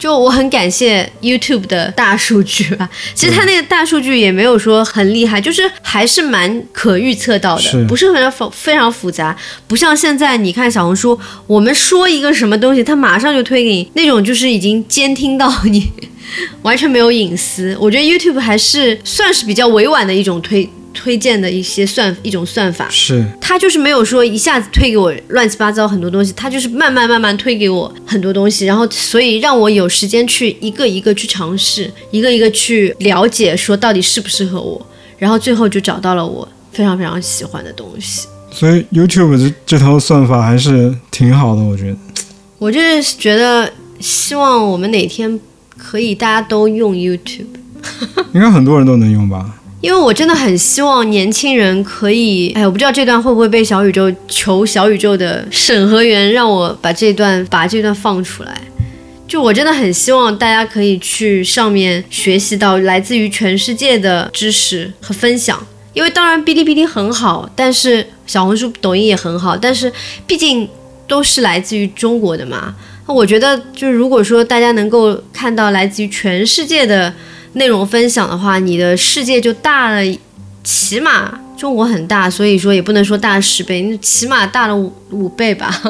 [0.03, 2.89] 就我很感谢 YouTube 的大数据吧。
[3.15, 9.33] 其实它那个大数据也没有说很厉害，就是还是蛮可预测到是的，不是非常复非常复杂，
[9.65, 15.89] 不像现在你看小红书，我们说一个什么东西，它马上就推给你，那种就是已经监听到你，
[16.63, 17.73] 完全没有隐私。
[17.79, 22.87] 我觉得 YouTube 还是算是比较委婉的一种推推荐的一些算一种算法。
[22.89, 34.85] 是，他就是没有说一下子推给我乱七八糟很多东西，他就是慢慢慢慢推给我很多东西，然后所以让我有时间去一个一个去尝试，一个一个去了解，说到底适不适合我，
[35.17, 38.27] 然后最后就找到了我非常非常喜欢的东西。
[38.51, 41.97] 所以 YouTube 这这套算法还是挺好的，我觉得。
[42.59, 43.69] 我就是觉得，
[43.99, 45.39] 希望我们哪天
[45.75, 47.47] 可以大家都用 YouTube。
[48.33, 49.49] 应该很多人都能用吧？
[49.83, 58.61] 因为我真的很希望年轻人可以，哎，我不知道这段会不会被小宇宙求小宇宙的审核员让我把这段把这段放出来。
[59.27, 65.61] 就我真的很希望大家可以去上面学习到来自于全世界的知识和分享。
[65.91, 69.91] 因为当然哔哩哔哩很好，但是小红书、抖音也很好，但是
[70.25, 70.65] 毕竟
[71.05, 72.73] 都是来自于中国的嘛。
[73.05, 77.13] 那我觉得就是如果说大家能够看到来自于全世界的
[77.53, 80.01] 内容分享的话，你的世界就大了，
[80.63, 85.81] 起码中国很大，所以说也不能说大十倍，你起码大了五五倍吧，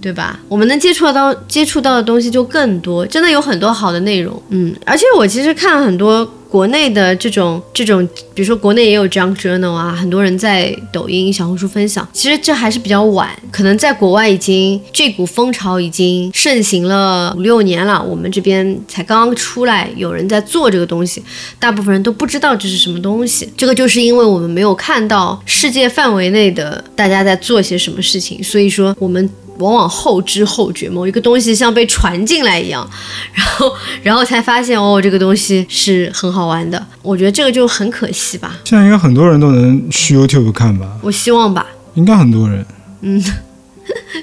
[0.00, 0.38] 对吧？
[0.48, 6.28] 我们能接触到接触到的东西就更多，真的有很多好的内容，嗯，而且我其实看很多。
[6.48, 12.08] 国内的这种这种，比如说国内也有 Junk Journal 啊，很多人在抖音、小红书分享。
[12.10, 21.22] 其实这还是比较晚，可能在国外已经这股风潮已经盛行了五六年了，我们这边才刚刚出来，有人在做这个东西，
[21.58, 23.46] 大部分人都不知道这是什么东西。
[23.54, 29.28] 这个就是因为我们没有看到世界范围内的大家在做些什么事情，所以说我们。
[29.58, 32.88] 往往后知后觉，某一个东西像被传进来一样，
[33.34, 36.84] 然后然后才发现哦，这个东西是很好玩的。
[37.02, 38.56] 我觉得这个就很可惜吧。
[38.64, 40.98] 现在应该很多人都能去 YouTube 看吧？
[41.02, 41.66] 我希望吧。
[41.94, 42.64] 应该很多人。
[43.00, 43.22] 嗯，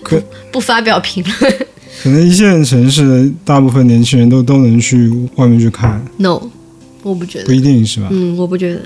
[0.04, 0.22] 可
[0.52, 1.54] 不发表评论。
[2.04, 6.04] 可能一线城市的大部分年轻人都都能去外面去看。
[6.18, 6.42] No，
[7.02, 7.46] 我不觉得。
[7.46, 8.08] 不一定是吧？
[8.12, 8.82] 嗯，我不觉得。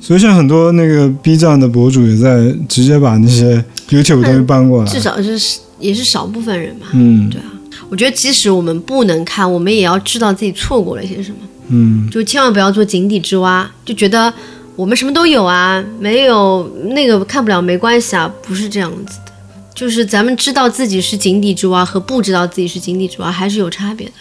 [0.00, 4.90] 所以现在很多那个 B 站的博主也在直接把那些 YouTube 东西搬过来。
[4.90, 5.38] 至少是
[5.84, 6.86] 也是少部分人吧。
[6.92, 7.46] 嗯，对啊。
[7.90, 11.38] 我觉得即使我们不能看，我们也要知道自己错过了些什么。
[11.68, 14.32] 嗯，就千万不要做井底之蛙，就觉得
[14.76, 19.32] 我们什么都有啊，没有那个看不了没关系啊，不是这样子的。
[19.74, 24.12] 就是咱们知道自己是井底之蛙和不知道自己是井底之蛙还是有差别的。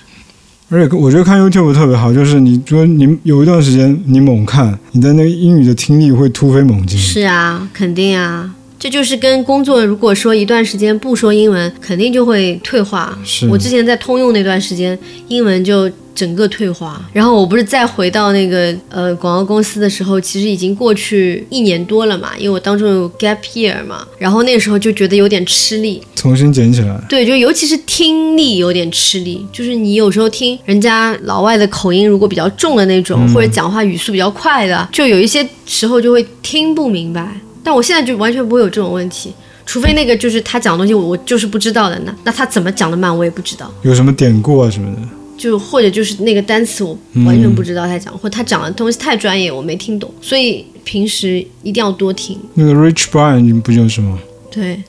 [0.70, 6.98] 而且我觉得看 YouTube 特别好，就是你说你有一段时间你猛看，你的那个英语的听力会突飞猛进。
[6.98, 8.54] 是啊，肯定啊，
[8.84, 13.18] 这就是跟工作，如果说一段时间不说英文，肯定就会退化。
[13.24, 17.02] 是我之前在通用那段时间，英文就整个退化。
[17.14, 26.02] 然后我不是再回到那个呃广告公司的时候，其实已经过去一年多了嘛，因为我当中有 gap year 嘛，然后那时候就觉得有点吃力。
[26.14, 27.02] 重新捡起来。
[27.08, 37.40] 对，就尤其是听力有点吃力，就是你有时候听人家老外的口音如果比较重的那种，或者讲话语速比较快的，就有一些时候就会听不明白。
[37.64, 39.34] 但我现在就完全不会有这种问题，
[39.66, 45.02] 除非那个就是他讲的东西我我就是不知道的，那那他怎么讲的慢我也不知道，有什么典故啊什么的？
[45.36, 52.40] 就或者就是那个单词我完全不知道他讲，或他讲的东西太专业我没听懂，所以平时一定要多听。
[52.54, 54.20] 那个 Rich Brian 不就是吗？
[54.52, 54.82] 对，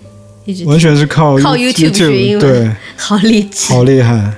[0.45, 3.73] 一直完全是靠靠 YouTube 学英文对，好励志。
[3.73, 4.35] 好厉害。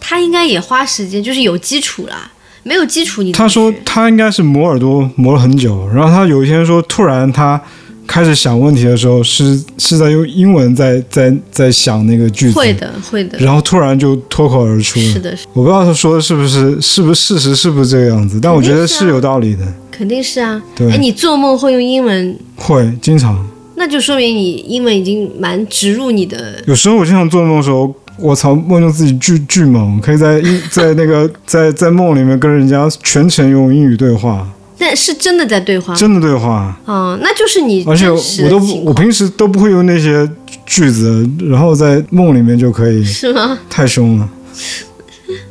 [0.00, 2.32] 他应该也花时间，就是有基础啦。
[2.68, 7.58] 没有基础你他说他应该是磨耳朵磨了很久，然后他有一天说，突然他
[8.06, 15.06] 开始想问题的时候，是是在用英文在在在想那个句子，会的会的，然后突然就脱口而出了。
[15.06, 19.64] 是的，是我不知道他说的是不是是不是事实，是不是这个样子，但我觉得是有道理的。
[19.90, 20.62] 肯定是啊。
[20.76, 23.42] 对哎，你做梦会用英文，会经常，
[23.76, 26.62] 那就说明你英文已经蛮植入你的。
[26.66, 34.46] 有时候我经常做梦的时候，我操，梦中自己巨巨猛，可以在英在那个在在梦里面跟人家全程用英语对话，
[34.78, 35.94] 那是真的在对话？
[35.94, 36.76] 真的对话。
[36.86, 40.28] 嗯，那就是你而且我都我平时都不会用那些
[40.66, 43.58] 句子，然后在梦里面就可以，是吗？
[43.70, 44.28] 太凶了。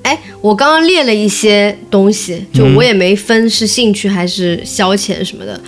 [0.01, 5.59] 哎，我刚刚列了一些东西，就嗯我也没分是兴趣还是消遣什么的，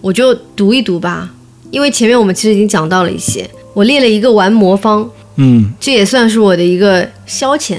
[0.00, 1.30] 我就读一读吧。
[1.70, 5.08] 因为前面我们其实已经讲到了一些，我列了一个玩魔方，
[5.40, 7.76] 嗯，这也算是我的一个消遣，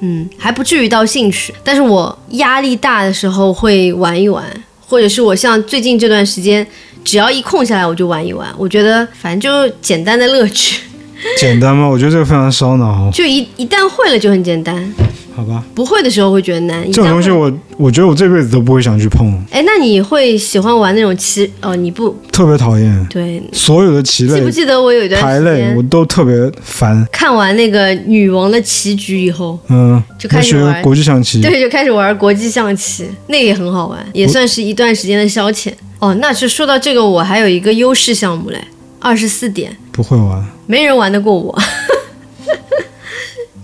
[0.00, 4.44] 嗯，还不至于到兴趣，但是我压力大的时候会玩一玩，
[4.86, 6.66] 或者是我像最近这段时间，
[7.04, 10.80] 只要一空下来我就玩一玩，我觉得反正就简单的乐趣，
[11.38, 11.86] 简单吗？
[11.86, 14.92] 我觉得这个非常烧脑，就一一旦会了就很简单，
[15.34, 15.64] 好吧？
[15.74, 16.84] 不会的时候会觉得难。
[16.92, 21.50] 这种东西我我觉得我这辈子都不会想去碰，哎，那你会喜欢玩那种棋？
[21.60, 23.06] 哦，你不特别讨厌。
[23.10, 27.06] 对，所有的棋类记不、记得我有一段牌时间类我都特别烦。
[27.10, 31.40] 看完那个女王的棋局以后，嗯，就开始玩国际象棋。
[31.40, 35.72] 对，就开始玩国际象棋，那个也很好玩，也算是一段时间的消遣。
[35.98, 38.58] 哦，那是说到这个，我还有一个优势项目嘞，
[39.00, 40.44] 二十四点，不会玩。
[40.66, 41.58] 没人玩得过我。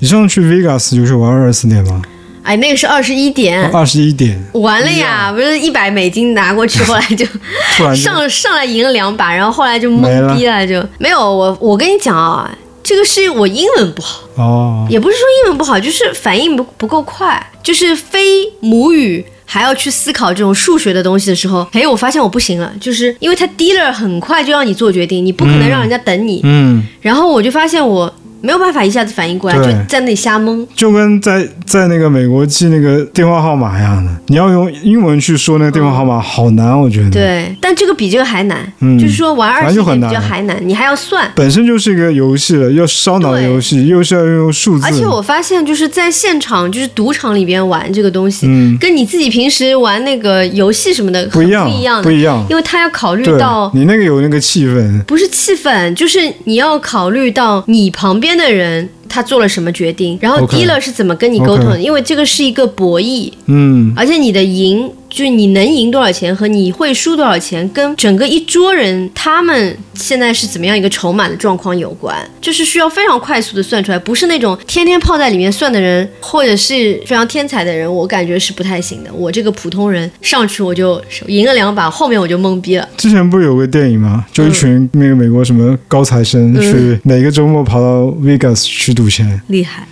[0.00, 2.02] 你上次去 Vegas 就是玩二十四点吗？
[2.42, 7.24] 哎，那个是二十一点，二十一点，完了呀，不是一百美金拿过去，后来就
[7.76, 10.82] 突然就上上来赢了两把，然后后来就懵逼了，就。
[10.98, 11.56] 没有我。
[11.60, 12.50] 我跟你讲啊，
[12.82, 18.20] 这个是我英文不好，哦，也不是说英文不好，就是反应不不够快，就是非
[18.60, 19.24] 母语。
[19.52, 26.40] 还要去思考这种数学的东西的时候，哎，我发现我不行了，就是因为他 dealer 很快就让你做决定，你不可能让人家等你。
[26.44, 30.66] 嗯，然后我就发现我没有办法一下子反应过来，就在那里瞎蒙。
[30.74, 41.30] 就跟在在那个美国记那个电话号码一样的，你要用英文去说那个电话号码，好难，我觉得。，对，但这个比这个还难，嗯就是说玩二十年比反正就很难这还难，你还要算。
[41.34, 44.84] 本身就是一个游戏了，要烧脑的游戏，又是要用数字。
[44.84, 52.46] 而且我发现，就是在现场，就是赌场里边玩这个东西，嗯跟你自己平时玩那个游戏什么的不一样，不一样，不一样。
[52.48, 61.80] 因为他要考虑到，你那个有那个气氛，不是气氛，就是你要考虑到你旁边的人他做了什么决定，然后 OK dealer 是怎么跟你沟通的？
[61.80, 79.12] 因为这个是一个博弈，嗯，而且你的赢，就是你能赢多少钱和你会输多少钱，跟整个一桌人他们现在是怎么样一个筹码的状况有关，就是需要非常快速的算出来，不是那种天天泡在里面算的人，或者是非常天才的人，我感觉是不太行的。
[79.12, 82.88] 我这个普通人上去我就赢了两把，后面我就懵逼了。
[82.96, 84.24] 之前不是有个电影吗？
[84.32, 89.86] 就一群那个美国什么高材生嗯去每个周末跑到 Vegas 去赌钱，厉害。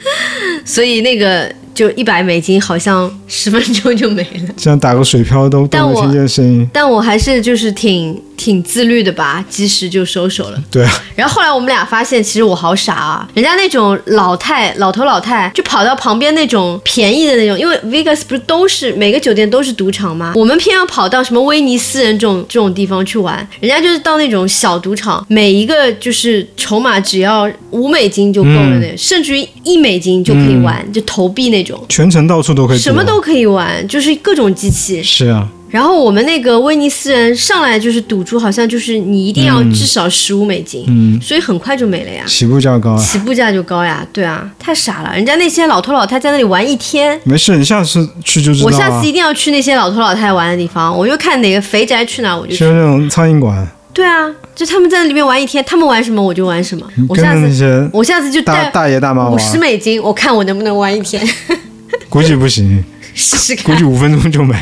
[0.64, 4.54] 所以那个就一百美金，好像十分钟就没了。
[4.56, 6.66] 这样打个水漂都都但我能听见声音。
[6.72, 10.62] 但我还是就是挺挺自律的吧，及时就收手了。
[10.70, 13.28] 对啊，然后后来我们俩发现，其实我好傻啊！
[13.34, 20.32] 人家那种老太、老头老太，就跑到旁边那种便宜的那种，因为 Vegas 不是都是每个酒店都是赌场吗？
[20.34, 31.65] 我们偏要跑到什么威尼斯人这种这种地方去玩，人家就是到那种小赌场，每一个就是筹码只要五美金就够了的，甚至于一美金就可以玩，就投币那种。
[31.88, 35.02] 全程到处都可以什么都可以玩，就是各种机器。
[35.02, 42.24] 是啊，然后我们那个威尼斯人上来就是赌注，好像就是你一定要至少十五美金，嗯，所以很快就没了呀。
[42.26, 42.98] 起步价高啊。
[42.98, 45.12] 起步价就高呀，对啊，太傻了。
[45.14, 48.70] 人家那些老头老太在那里玩一天，没事，你下次去就知道啊。
[48.70, 52.58] 我下次一定要去那些老头老太玩的地方，我就看哪个肥宅去哪我就去。
[52.58, 56.86] 去那种苍蝇馆，对啊，就他们在那里面玩一天，他们玩什么我就玩什么。
[57.08, 61.26] 我下次我下次就大带大爷大妈五十，美金，我看我能不能玩一天，
[62.10, 62.84] 估计不行，
[63.14, 64.54] 试试看估计，五分钟就没，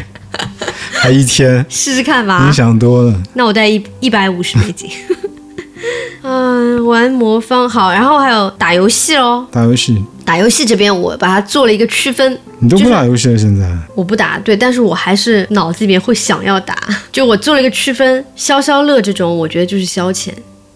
[1.03, 2.53] 还一天，试试看吧你。
[2.53, 3.21] 想多了。
[3.33, 4.89] 那我带一一百五十美金。
[6.23, 9.45] 嗯，玩魔方好，然后还有打游戏喽。
[9.51, 16.77] 打游戏，打游戏这边我把它做了一个区分，你都不打游戏了，现在我不打，对，但是我还是脑子里面会想要打。
[17.13, 20.31] 就我做了一个区分，消消乐这种，我觉得就是消遣，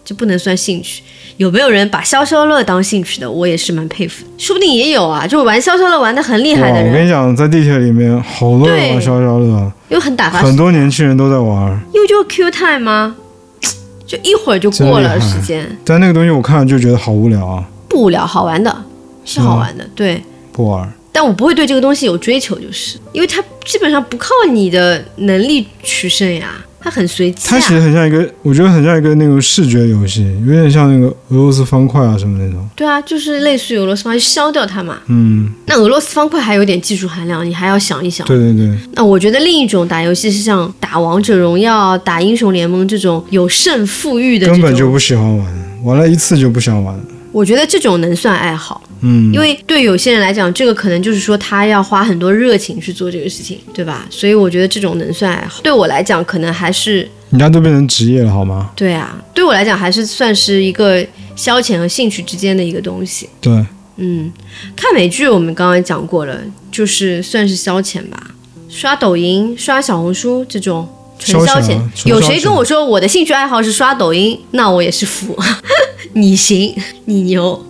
[0.04, 1.02] 就不能算兴趣。
[1.38, 3.30] 有没有人把消消乐当兴趣的？
[3.30, 5.26] 我也是蛮佩服的，说不定也有啊。
[5.26, 11.80] 就玩消消乐玩的很厉害，的人，我跟你讲，在地铁里面好多人玩消消乐，因为很打发时很多年轻人都在玩。
[11.94, 13.16] 因为就 Q time 吗？
[14.04, 18.84] 就一会儿就过了时间，但那个东西我看了就觉得好无聊啊，不无聊，好玩的，
[19.28, 20.22] 是好玩的，对。
[20.52, 20.90] 不玩。
[21.12, 27.80] 但我不会对这个东西有追求，就是因为它基本上不靠你的能力取胜呀，它很随机它其实啊。
[27.80, 32.68] 很像一个，我觉得很像一个那种视觉游戏，有点像那个俄罗斯方块啊什么那种。
[32.76, 34.98] 对啊，就是类似于俄罗斯方块，消掉它嘛。
[35.08, 38.24] 嗯，那俄罗斯方块还有点技术含量，你还要想一想。
[38.26, 45.46] 对对对，那我觉得另一种打游戏是像打王者荣耀、打英雄联盟这种有胜负欲的，根本就不喜欢玩，
[45.82, 46.96] 玩了一次就不想玩。
[47.32, 54.06] 我觉得这种能算爱好，嗯，因为对有些人来讲，这个可能就是说他要花很多热情去做这个事情，对吧？
[54.10, 55.60] 所以我觉得这种能算爱好。
[55.62, 58.70] 对我来讲，可能还是人家都变成职业了，好吗？
[58.74, 61.04] 对啊，对我来讲还是算是一个
[61.36, 63.28] 消遣和兴趣之间的一个东西。
[63.40, 63.64] 对，
[63.96, 64.32] 嗯，
[64.74, 66.40] 看美剧我们刚刚讲过了，
[66.72, 68.30] 就是算是消遣吧。
[68.68, 70.86] 刷抖音、刷小红书这种
[71.18, 75.36] 纯消遣，有谁跟我说我的兴趣爱好是刷抖音，那我也是服。
[76.14, 77.66] 你行，你牛。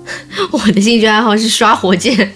[0.53, 2.33] 我的兴趣爱好是刷火箭，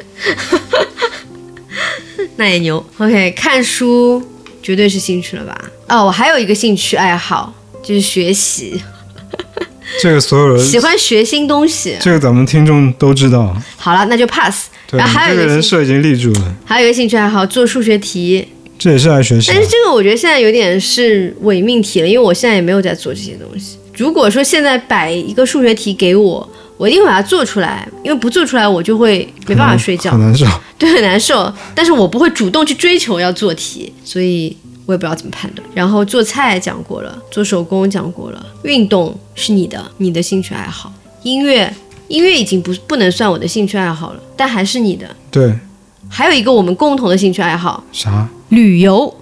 [2.37, 2.85] 那也牛。
[2.99, 4.23] OK，看书
[4.63, 5.57] 绝对是兴趣了吧？
[5.89, 7.53] 哦，我还有一个兴趣爱好
[7.83, 8.83] 就是学习，
[10.03, 11.97] 这个所有人，喜欢学新东西。
[12.01, 13.55] 这个咱们听众都知道。
[13.77, 14.69] 好了，那就 pass。
[14.87, 18.49] 对，然后还有一个人设已经立住了，还有一个兴趣爱好，做数学题。
[18.83, 19.63] 这也是爱学习啊但。
[19.63, 23.77] 是这个我觉得现在有点是伪命题了，因为我现在也没有在做这些东西。
[23.97, 30.45] 如果说现在摆一个数学题给我，我一定会把它做出来，因为不做出来我就会没办法睡觉 很，难受。
[30.77, 31.53] 对，很难受。
[31.77, 35.65] 但是我不会主动去追求要做题，所以我也不知道怎么判断。
[35.73, 40.93] 然后做菜讲过了，做手工讲过了，运动是你的，你的兴趣爱好。
[41.23, 41.73] 音乐，
[42.09, 45.07] 音乐已经不不能算我的兴趣爱好了，但还是你的。
[45.31, 45.55] 对，
[46.09, 48.29] 还有一个我们共同的兴趣爱好，啥？
[48.53, 49.13] 旅游。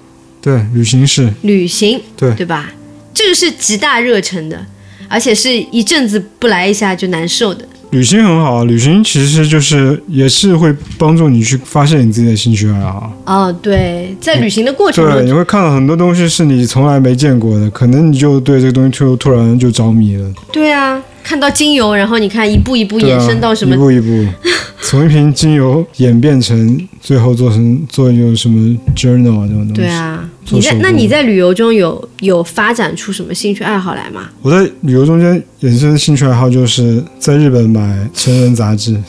[0.41, 2.72] 对，旅行是，旅行，对对吧？
[3.12, 4.64] 这个是极大热忱的，
[5.09, 7.64] 而且是一阵子不来一下就难受的。
[7.91, 8.64] 旅行很好。
[8.64, 13.12] 旅行其实就是也是会帮助你去发现你自己的兴趣爱好。
[13.26, 20.33] 哦，对，在旅行的过程对，中，你会看到很多东西是你从来没见过的，可能你就对这个东西突突然就着迷了。
[20.53, 24.26] 对啊，看到精油，然后你看一步一步延伸到什么一步一步，
[24.83, 29.74] 从一瓶精油演变成最后做成做一个什么 journal 啊这种东西。
[29.74, 34.28] 对啊，你在那你在旅游中有有发展出什么兴趣爱好来吗？
[34.43, 39.01] 我在旅游中间衍生的兴趣爱好就是在日本买成人杂志，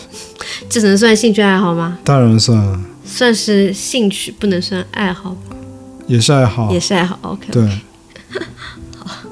[0.70, 1.98] 这能算兴趣爱好吗？
[2.04, 5.36] 当然算了，算是兴趣，不能算爱好，
[6.06, 6.80] 也是爱好也。
[6.80, 7.18] 是爱好。
[7.24, 7.68] OK，对，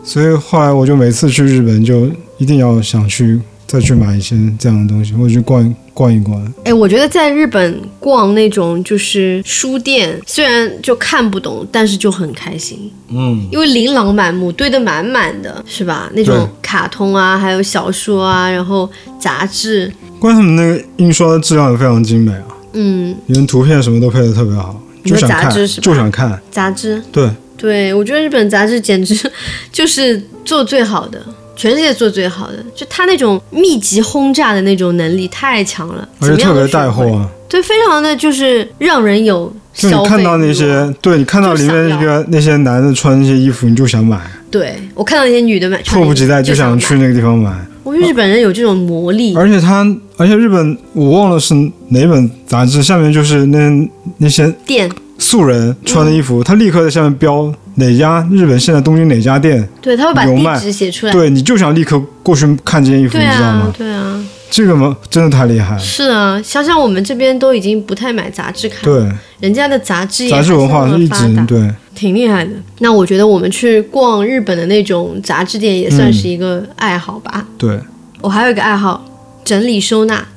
[0.03, 2.09] 所以后来我就每次去日本就
[2.39, 6.53] 一定要想去再去买一些这样的东西，或者去逛逛一逛。
[6.63, 12.91] 哎，我觉得在日本逛那种就是书店，虽然就看不懂，但是就很开心。
[13.09, 16.09] 嗯，因为琳琅满目，堆得满满的，是吧？
[16.15, 25.85] 那种卡通啊，还有小说啊，然后杂志，关键他们那个印刷的质量也非常精美啊，嗯，连图片什么都配的特别好，就想看杂志是吧？
[25.85, 26.41] 就想看。
[26.49, 29.31] 杂志，对，对我觉得日本杂志简直
[29.71, 31.23] 就是做最好的，
[31.60, 37.30] 全世界做最好的，就他那种密集轰炸的那种能力太强了，而且特别带货，啊。
[37.49, 46.95] 对，非常的就是让人有就你看到那些，对你看到里面就想那个那些男的穿那些衣服，你就想买，对我看到那些女的买，迫不及待就想去。
[46.95, 47.51] 那个地方买。
[47.84, 49.86] 我觉得日本人有这种魔力，而且他，
[50.16, 51.53] 而且日本我忘了是
[51.89, 53.89] 哪本杂志，下面就是那
[54.20, 63.74] 那些店素人穿的衣服，他立刻在下面标哪家日本现在东京哪家店，对他会把地址写出来，对，你就想立刻过去看这件衣服，你知道吗，？
[63.78, 64.26] 对啊。
[64.51, 65.80] 这个嘛，真的太厉害了。
[65.80, 69.07] 是啊，想想我们这边都已经不太买杂志看，对，
[69.39, 72.51] 人家的杂志也杂志文化是一直对，挺厉害的。
[72.80, 77.45] 那我觉得我们去逛日本的那种杂志店也算是一个爱好吧。
[77.59, 77.80] 对，
[78.22, 79.05] 我还有一个爱好，
[79.45, 80.28] 整理收纳。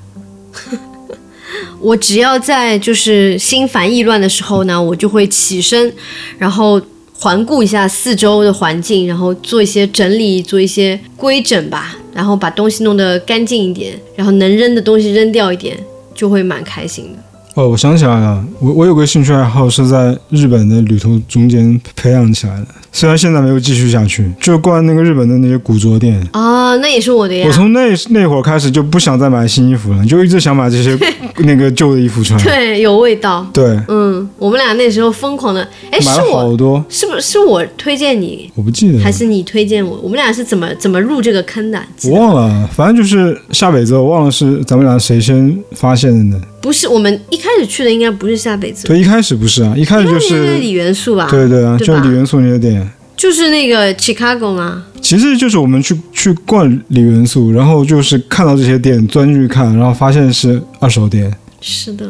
[1.81, 5.91] 我只要在就是心烦意乱的时候呢，我就会起身，
[6.37, 6.79] 然后
[7.23, 15.79] 环顾一下四周的环境，然后做一些整理，做一些规整吧，然后把东西弄得干净一点，然后能扔的东西扔掉一点，
[16.17, 17.32] 就会蛮开心的。
[17.55, 26.19] 哦，我想起来了，我我有个兴趣爱好是在日本的旅途中间培养起来的，虽然现在没有继续下去，就逛那个日本的那些古着店。
[26.33, 27.53] 啊，那也是我的呀我。
[27.53, 30.97] 从那那会儿开始就不想再买新衣服了，就一直想买这些
[31.45, 32.43] 那个旧的衣服穿。
[32.43, 33.47] 对，有味道。
[33.53, 39.99] 对，嗯，我们俩那时候疯狂的，哎，买了是我好多，是不是是我推荐你，我不记得，还是你推荐我？
[40.03, 41.79] 我们俩是怎么怎么入这个坑的？
[42.05, 46.43] 我忘了，反正就是下北泽，我忘了是咱们俩谁先发现的呢？
[46.63, 51.27] 不是我们一开始去的，应该不是下北泽，对，一开始不是啊，一开始就是是，李元素吧？
[51.29, 52.89] 对对啊，对就是李元素那些店。
[53.15, 54.85] 就是那个 Chicago 吗？
[55.01, 61.33] 其实就是我们去去逛李元素，然后就是看到这些店，钻进去看，然后发现是二手店。
[61.61, 62.09] 是的，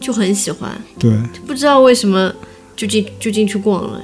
[0.00, 2.30] 就很喜欢，对，就不知道为什么
[2.76, 4.00] 就进就进去逛了。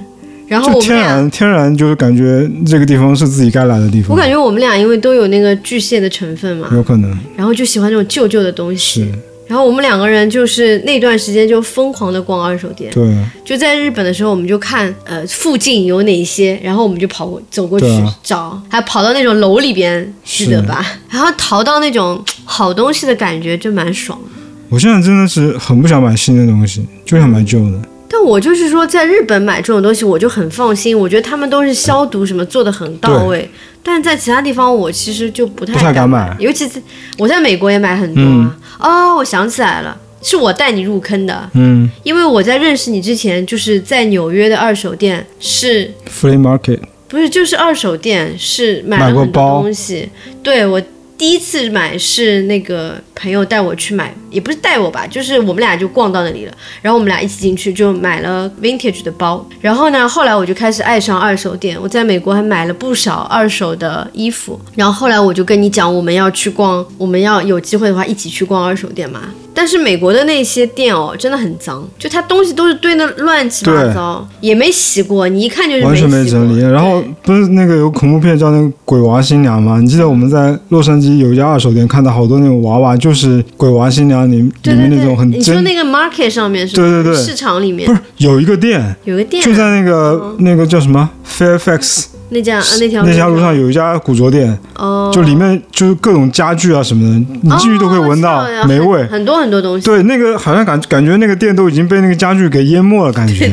[0.48, 4.12] 然后我们俩，然天然就是感觉这个地方是自己该来的地方。
[4.12, 9.12] 我感觉我们俩因为都有那个巨蟹的成分嘛，有可能然后就喜欢那种旧旧的东西是，
[9.46, 13.04] 然后我们两个人就是那段时间就疯狂的逛二手店，对，
[13.44, 17.86] 就在日本的时候，我们就看呃附近有哪些，然后我们就跑过走过去
[18.22, 20.84] 找，还跑到那种楼里边，记得吧？
[21.08, 24.42] 然后淘到那种好东西的感觉就蛮爽的。
[24.68, 27.80] 我现在真的是很不想买新的东西，就想买旧的。
[28.08, 30.96] 但我就是说，在日本买这种东西，我就很放心。
[30.98, 33.48] 我觉得他们都是消毒什么做的很到位，
[33.82, 36.80] 但在其他地方我其实就不太不太敢买尤其是
[37.18, 38.56] 我在美国也买很多啊。
[38.78, 41.88] 哦，我想起来了，是我带你入坑的，嗯。
[42.02, 50.08] 因为我在认识你之前，就是在纽约的二手店是，flea market，不是就是二手店是买了很多包东西？
[50.42, 50.80] 对我
[51.18, 56.52] 第一次买是那个朋友带我去买，也不是带我吧，就是我们俩就逛到那里了，
[56.82, 59.46] 然后我们俩一起进去就买了 vintage 的包。
[59.60, 64.60] 然后呢，后来我就开始爱上二手店，我在美国还买了不少二手的衣服。
[64.74, 69.22] 然后后来我就跟你讲，我们要去逛，我们要有机会的话一起去逛二手店嘛。
[69.54, 76.60] 但是美国的那些店哦，真的很脏，就它东西都是堆的乱七八糟，也没洗过，你一看就是完全没整理。
[76.60, 79.80] 然后不是那个有恐怖片叫那个《鬼娃新娘》吗？
[79.80, 86.82] 你记得我们在洛杉矶有一家二手店看到好多那种娃娃，就是《鬼娃新娘》里里面那种很真，你说那个 market 上面是吧？
[86.82, 99.06] 对对对市场里面不是有一个店有个店，就在那个那个叫什么 Fairfax 那家啊那条那条路上有一家古着店，哦，就里面就是各种家具啊什么的，你进去都可以闻到霉味。
[99.06, 99.86] 很多很多东西。
[99.86, 103.52] 对，那个好像感感觉那个店都已经被那个家具给淹没了，感觉。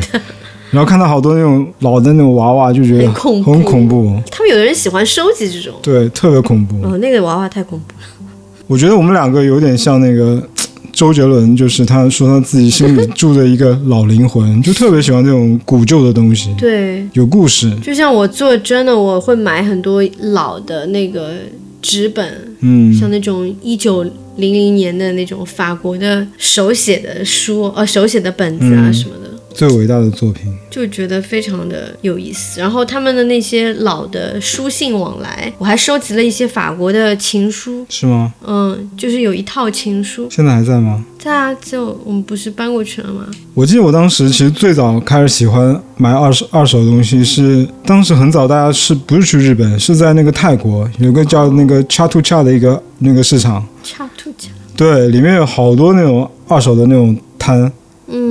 [0.74, 6.76] 然后看到好多那种老的那种娃娃，就觉得很恐怖很恐怖，他们有的人喜欢收集这种，对，特别恐怖。
[6.82, 8.28] 哦，那个娃娃太恐怖了。
[8.66, 10.42] 我觉得我们两个有点像那个
[10.90, 17.72] 周杰伦，就是他说他自己心里住着一个老灵魂， 就特别喜欢这种古旧的东西，对，有故事。
[17.82, 21.34] 就像我做真的，我会买很多老的那个
[21.80, 24.02] 纸本，嗯，像那种一九
[24.36, 29.33] 零零年的那种法国的手写的书，呃，手写的本子啊嗯什么的。
[29.54, 30.52] 最伟大的作品。
[30.68, 32.60] 就觉得非常的有意思。
[32.60, 38.34] 然后他们的那些老的书信往来，我还收集了一些法国的情书，是吗？
[38.44, 40.26] 嗯，就是有一套情书。
[40.28, 41.04] 现在还在吗？
[41.16, 43.24] 在啊，就我们不是搬过去了吗？
[43.54, 57.72] 我记得我当时其实最早开始喜欢买二手二手东西是，当时很早大家是不是去日本，是在那个泰国有个叫那个 Cha to Cha 的一个那个市场，差兔家，对，里面有好多那种二手的那种摊，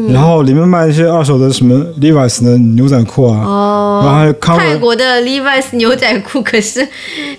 [0.08, 6.88] 嗯，然后里面卖一些二手的什么 Levi's 的牛仔裤啊，哦，然后还有泰国的 Levi's 牛仔裤可是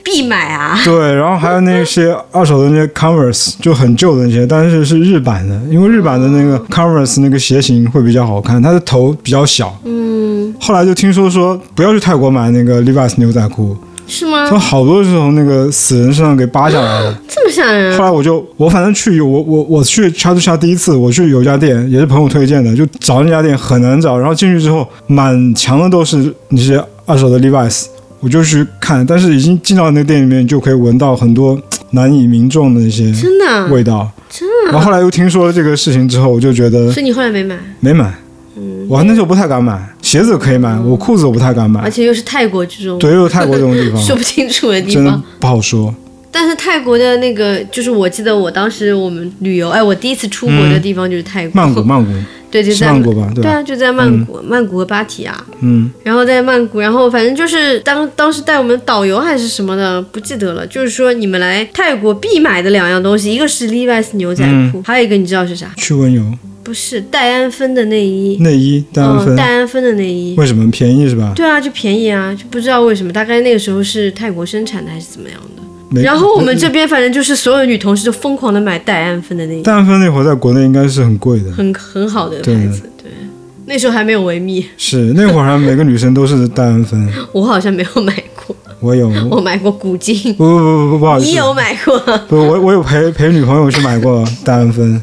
[0.03, 0.79] 必买啊。
[0.85, 9.77] 对，然后还有那些二手的那些 Converse 就很旧的那些，但是是日版的，因为日版的那个 Converse 那个鞋型会比较好看，它的头比较小。
[9.85, 14.49] 嗯，后来就听说说不要去泰国买那个 Levi's 牛仔裤，是吗？
[14.49, 17.17] 说好多是从那个死人身上给扒下来的。
[17.29, 18.05] 这么吓人后？
[18.05, 27.87] 来我就我反正去我我我去 t 下第一次我去有一家店也是朋友推荐的，就找那家店很难找，然后进去之后满墙的都是那些二手的 Levi's，
[28.21, 31.59] 我就去看，但是已经进到那个店里面就可以闻到很多
[31.91, 33.67] 难以名状的那些真的啊？
[33.67, 34.11] 味道。
[34.31, 38.13] 真的然后后来又听说了这个事情之后，我就觉得所以你后来没买，没买。
[38.85, 41.91] 嗯，我那时候不太敢买，鞋子可以买，我裤子我不太敢买而。
[41.91, 45.23] 且又是泰国这种对，又有泰国这种地方， 说不清楚的地真的方。
[45.41, 45.95] 不好说。
[46.31, 52.11] 但是泰国的那个，就是我记得我当时我们旅游，哎，我第一次出国的地方就是泰国，曼谷，曼谷
[52.51, 53.29] 对，就在曼谷吧？
[53.35, 53.51] 对吧？
[53.51, 60.65] 对啊，就在曼谷，曼谷和芭提雅，嗯，然后在曼谷，然后反正就是当当时带我们导游还是什么的，不记得了。
[60.67, 65.73] 就是说你们来泰国必买的两样东西，一个是 Levi's 牛仔裤，还有一个你知道是啥？
[65.77, 66.23] 驱蚊油、
[66.65, 70.35] 不是戴安芬的内衣，内衣、戴安嗯，芬，戴安芬的内衣。
[70.39, 71.33] 为什么便宜是吧？
[71.37, 76.03] 对啊，就便宜啊，就不知道为什么，大概那个时候是泰国生产的还是怎么样的。
[76.03, 82.81] 然后我们这边反正就是所有女同事就疯狂的买戴安芬的内衣，戴安芬那会儿在国内应该是很贵的，很很好的牌子。
[83.01, 83.11] 对，
[83.67, 90.17] 那时候还没有维密，是那会儿好像每个女生都是戴安芬， 我好像没有买过，我有，我买过古今。
[90.35, 91.99] 不不不不不好意思，你有买过？
[92.27, 95.01] 不我我有陪陪女朋友去买过戴安芬，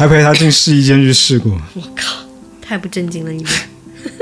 [0.00, 2.24] 还陪他进试衣间去试过，我靠，
[2.62, 3.52] 太不正经了你们！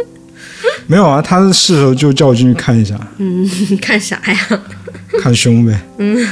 [0.88, 3.48] 没有啊，他试的时候就叫我进去看一下，嗯，
[3.80, 4.60] 看啥呀？
[5.22, 6.28] 看胸呗，嗯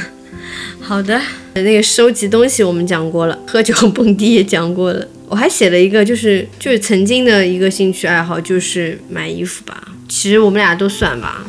[0.81, 1.17] 好的，
[1.53, 5.07] 那个收集东西我们讲过了，喝酒蹦迪也讲过了。
[5.29, 9.81] 我还写了一个，就是就是曾经的一个兴趣爱好，就是买衣服吧。
[10.09, 11.45] 其实我们俩都算吧，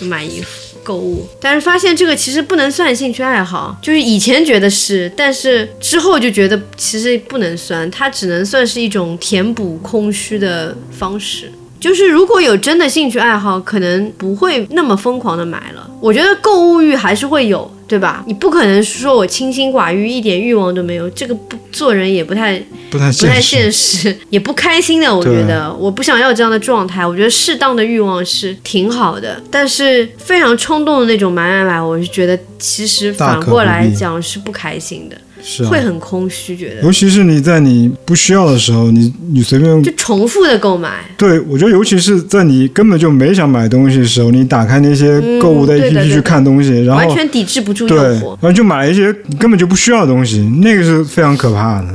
[0.00, 0.46] 就买衣服、
[0.84, 1.26] 购物。
[1.40, 11.50] 但是发现这个其实不能算兴趣爱好，就是以前觉得是，但是之后就觉得其实不能算，它只能算是一种填补空虚的方式。
[11.78, 15.90] 就是如果有真的兴趣爱好，可能不会那么疯狂的买了。
[16.00, 18.22] 我觉得购物欲还是会有，对吧？
[18.26, 22.58] 你不可能说我清心寡欲，一点欲望都没有，这个不做人也不太
[22.90, 23.72] 不太不太现实。
[23.72, 25.14] 现实，也不开心的。
[25.14, 27.06] 我觉得我不想要这样的状态。
[27.06, 41.04] 我觉得适当的欲望是挺好的，但是非常冲动的那种买买买，我是觉得其实反过来讲是不开心的，是啊会，很空虚，觉得尤其是你在你不需要的时候，你你随便就重复的购买。
[41.18, 48.50] 对，我觉得尤其是在你根本就没想买东西的时候，你打开那些购物的嗯对的 APP 去的看东西，然后完全抵制不住对，惑然。
[48.50, 51.88] 后就买了一些你根本就不需要的东西，那个是非常可怕的。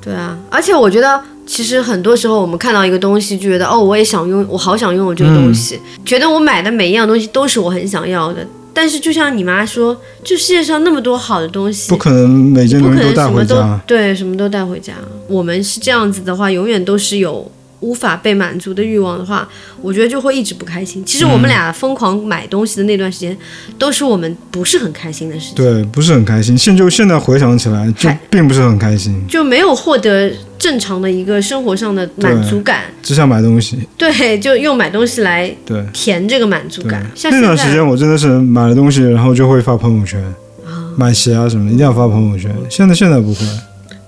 [0.00, 8.46] 对啊，而且我觉得，其实很多时候我们看到一个东西，就觉得哦，我也想拥，我好想拥有这个东西，觉得我买的每一样东西都是我很想要的。
[8.74, 13.80] 但是就像你妈说，就世界上那么多好的东西，不可能每件东西带能什么都回家。
[13.86, 14.94] 对，什么都带回家。
[15.28, 17.50] 我们是这样子的话，永远都是有
[17.84, 19.46] 无法被满足的欲望的话，
[19.82, 21.04] 我觉得就会一直不开心。
[21.04, 23.36] 其实我们俩疯狂买东西的那段时间，
[23.78, 26.56] 都是我们不是很开心的事情，对，不是很开心。
[26.56, 32.84] 现就现在回想起来，就并不是很开心，就没有获得正常的一个生活上的满足感。
[33.02, 33.78] 只想买东西。
[33.98, 40.18] 对，就用买东西来对填这个满足感。，像那段时间我真的是买了东西，然后就会发朋友圈，
[40.64, 42.50] 啊买鞋啊什么的，一定要发朋友圈。
[42.70, 43.44] 现在现在不会，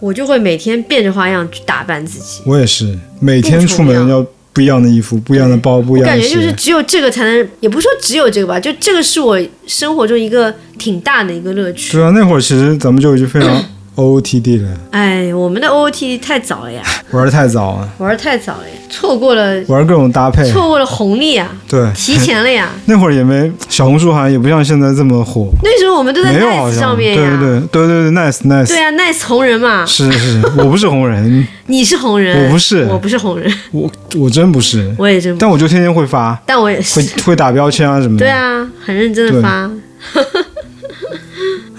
[0.00, 2.42] 我就会每天变着花样去打扮自己。
[2.44, 6.52] 我也是每天出门要不一样的衣服，不一样的包，不一样的我感觉就是。
[6.52, 11.92] 只有这个才能，也不是说只有这个吧，就这个是我生活中一个挺大的一个乐趣。
[11.92, 13.64] 对啊，那会儿其实咱们就已经非常
[13.96, 16.82] OOTD 了，哎，我们的 OOTD 太早了呀，
[17.12, 20.44] 玩的太早了，玩的太早了呀，错过了玩各种搭配。
[20.52, 22.68] 错过了红利啊，对，提前了呀。
[22.86, 26.78] 那会儿也没小红书，好像也不像现在这么火，那时候我们都在 Nice。
[26.78, 27.86] 上面对呀，对对对。
[27.86, 28.68] 对对，nice nice。
[28.68, 32.84] 对啊，Nice 红人嘛，是是是， 我不是红人，你是红人，我不是。
[32.86, 37.00] 我不是红人，我我真不是，我也真不，但我就天天会发，但我也是。
[37.00, 38.24] 会，会打标签啊什么的。
[38.24, 39.42] 对啊，很认真的对。
[39.42, 39.70] 发，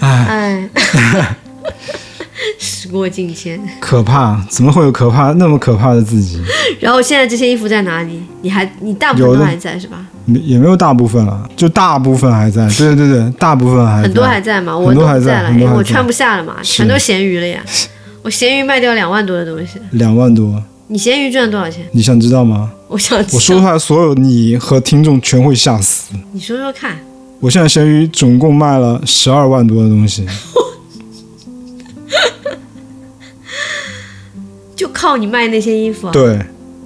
[0.00, 0.68] 唉，哎，
[2.58, 3.60] 时过境迁。
[3.80, 6.40] 可怕，怎么会有可怕那么可怕的自己？
[6.80, 8.22] 然后现在这些衣服在哪里？
[8.42, 10.06] 你还你大部分都还在是吧？
[10.24, 12.68] 没也没有大部分了，就大部分还在。
[12.76, 14.02] 对对对，大部分还在。
[14.02, 14.76] 很多还在吗？
[14.76, 17.60] 我很多还都还在因为我穿不下了嘛，全都咸鱼了呀。
[18.22, 21.84] 我咸鱼卖掉两万多的东西，两万多，你咸鱼赚多少钱？
[21.92, 22.70] 你想知道吗？
[22.88, 26.14] 我想知道我说出来，所有你和听众全会吓死。
[26.32, 26.98] 你说说看。
[27.40, 30.26] 我现在咸鱼总共卖了十二万多的东西，
[34.78, 36.38] 就靠你卖那些衣服啊，对，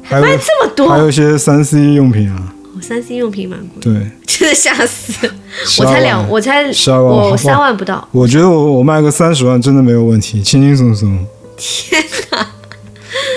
[0.03, 5.13] 还卖这么多，还有一些三 C 用品啊，我三 C 用品蛮贵，对， 真的吓死！
[5.79, 11.27] 我才两，我才12万我三万不到，我觉得我我卖个三十万真的没有问题，轻轻松松。
[11.59, 12.47] 天哪！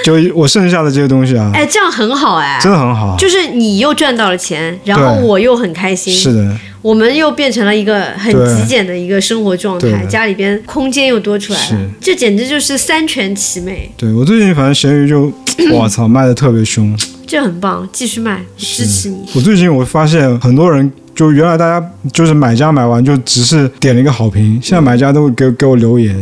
[0.06, 3.16] 就我剩下的这些东西啊，哎，这样很好哎，真的很好。
[3.18, 15.34] 就是你又赚到了钱，然后我又很开心，是的，我们又变成了一个很极简的一个生活状态，家里边空间又多出来了，这简直就是三全其美，对我最近反正闲鱼就，
[15.74, 16.96] 我操，卖的特别凶。
[17.26, 19.26] 这很棒，继续卖，支持你。
[19.34, 21.84] 我最近我发现很多人，就原来大家
[22.14, 26.16] 就是买家买完就只是点了一个好评，现在买家都会给给我留言，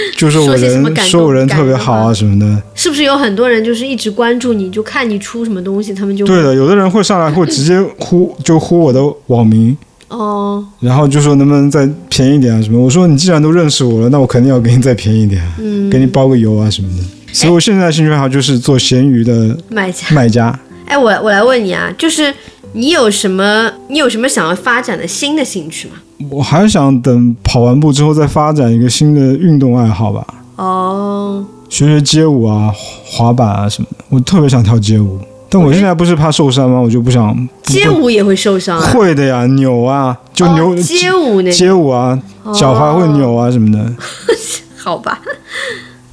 [0.16, 2.62] 就是我人说我人特别好啊什么的。
[2.74, 9.76] 是不是有很多人就是一直关注你，就看你出什么东西，他们就对的，有的人会上来会直接呼就呼我的网名，
[10.08, 12.80] 哦，然后就说能不能再便宜点啊什么。
[12.80, 17.04] 我说你既然都认识我了，那我肯定要给你再便宜点啊，嗯，给你包个邮啊什么的。
[17.32, 20.06] 所以我现在兴趣爱好就是做闲鱼的卖家。
[20.10, 20.58] 卖家。
[20.86, 22.32] 哎，我我来问你啊，就是
[22.72, 25.94] 你有什么你有什么想要发展的新的兴趣吗？
[26.30, 30.26] 我还想等跑完步之后再发展一个新的运动爱好吧，
[30.56, 32.72] 哦，学学街舞啊、
[33.04, 34.04] 滑板啊什么的。
[34.08, 35.18] 我特别想跳街舞，
[35.48, 36.80] 但我现在不是怕受伤吗？
[36.80, 37.34] 我就不想。
[37.62, 38.90] 不街舞也会受伤啊？
[38.90, 42.20] 会的呀，扭啊，就扭、哦、街舞那街舞啊，
[42.52, 43.92] 脚踝会扭啊什么的。
[44.76, 45.20] 好吧，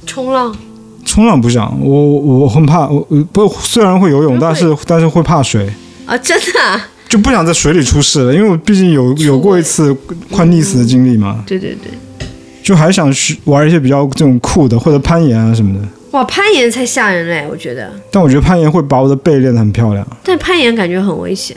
[0.06, 0.54] 冲浪
[1.04, 2.86] 冲浪不想，我我我很怕，
[3.32, 5.68] 不虽然会游泳，但是但是会怕水，
[6.06, 6.88] 啊，真的、啊？
[7.08, 9.94] 就不想在水里出事了，因为我毕竟有有过一次
[10.30, 11.90] 快溺死的经历嘛，对对对，
[12.62, 15.88] 就还想去玩一些比较这种酷的或者攀岩啊什么的。
[16.12, 17.92] 哇，攀岩才吓人嘞，我觉得。
[18.10, 20.06] 但我觉得攀岩会把我的背练得很漂亮。
[20.24, 21.56] 但攀岩感觉很危险，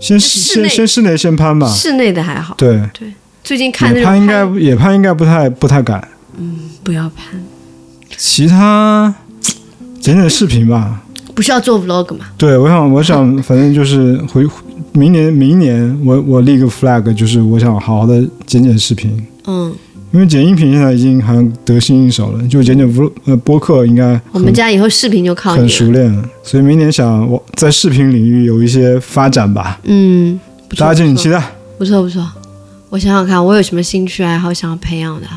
[0.00, 2.54] 先室先先室内先攀吧，室内的还好。
[2.58, 3.12] 对对，
[3.44, 6.06] 最近看那种野攀应该野攀应该不太不太敢，
[6.38, 7.40] 嗯不要攀，
[8.16, 9.14] 其他
[10.00, 11.02] 剪剪视频吧。
[11.38, 12.24] 不是要做 vlog 吗？
[12.36, 14.44] 对，我想我想 反正就是回
[14.90, 19.24] 明年明年我我立个 flag，就是我想好好的剪剪视频。
[19.46, 19.72] 嗯，
[20.10, 25.68] 因为剪音频现在已经好像得心应手了，就剪剪 vlog 呃播客应该我们家以后视频就靠很你很。
[25.68, 30.40] 熟练了，所以明年想我在视频领域有一些发展吧，嗯，
[30.76, 31.40] 大家敬请期待。
[31.78, 32.28] 不错不错。
[32.90, 35.28] 我想想看，我有什么兴趣爱好想要培养的？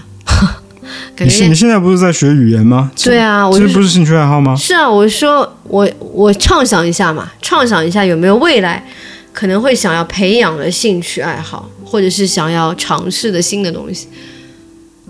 [1.16, 2.92] 感觉你现你现在不是在学语言吗？
[3.04, 4.56] 对啊，我就是这不是兴趣爱好吗？
[4.56, 8.86] 是啊，我说我我畅想一下嘛，畅想一下有没有未来
[9.34, 14.08] 可能会想要培养的兴趣爱好，或者是想要尝试的新的东西。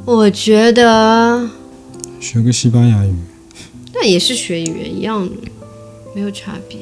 [0.05, 1.49] 我觉得
[2.19, 3.13] 学个西班牙语。
[3.93, 5.35] 那也是学语言一样的，
[6.15, 6.77] 没有差别。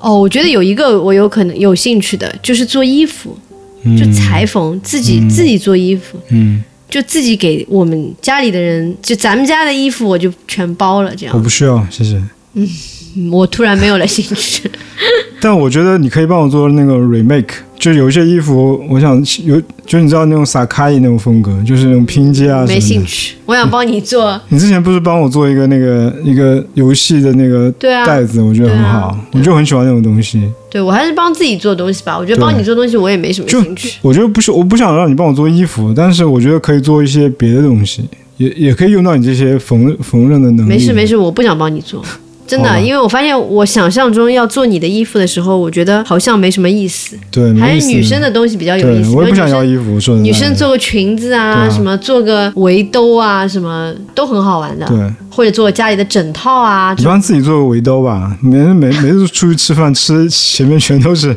[0.00, 3.38] 哦，我觉得有一个我有可能有兴趣的，就是做衣服，
[3.84, 11.34] 嗯就裁缝，自己、嗯自己做衣服，嗯，就自己给我们家里的人，就咱们家的衣服我就全包了，这样。
[11.36, 12.22] 我不需要，谢谢。
[12.54, 12.68] 嗯
[13.30, 14.70] 我突然没有了兴趣。
[15.40, 22.74] 但我觉得你可以帮我做那个 remake，就有一些衣服，我想有，就你知道那种萨卡伊那种风格，就是那种拼接啊什么的。
[22.74, 24.40] 没兴趣，我想帮你做。
[24.48, 27.70] 你之前不是帮我做一个那个一个游戏的那个
[28.06, 30.50] 袋子，我觉得很好，啊我就很喜欢那种东西。
[30.70, 32.18] 对我还是帮自己做东西吧。
[32.18, 33.98] 我觉得帮你做东西我也没什么兴趣。
[34.00, 38.02] 我觉得不是，我不想让你帮我做衣服，但是我觉得可以做一些别的东西，
[38.38, 40.70] 也也可以用到你这些缝缝纫的能力。
[40.70, 42.02] 没事没事，我不想帮你做。
[42.46, 49.10] 真的，因为我发现我想象中要做你的衣服的时候，我觉得好像没什么意思，对，还是女生的东西比较有意，思。
[49.10, 54.86] 我也不想要衣服，说女生做个裙子啊，啊什么做个围兜啊，什么都很好玩的。
[54.86, 54.98] 对，
[55.30, 61.34] 或者做家里的枕套啊，你帮自己做个围兜吧，每每每次出去吃饭吃前面全都是，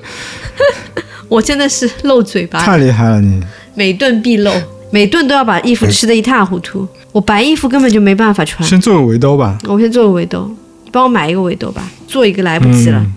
[1.30, 3.42] 我真的是漏嘴巴，太厉害了你。
[3.76, 4.52] 每顿必漏，
[4.92, 6.88] 每顿都要把衣服吃得一塌糊涂。
[7.14, 8.68] 我白衣服根本就没办法穿。
[8.68, 10.56] 先做个围兜吧，我先做个围兜，你
[10.98, 13.00] 帮我买一个围兜吧，做一个来不及了。
[13.00, 13.14] 嗯。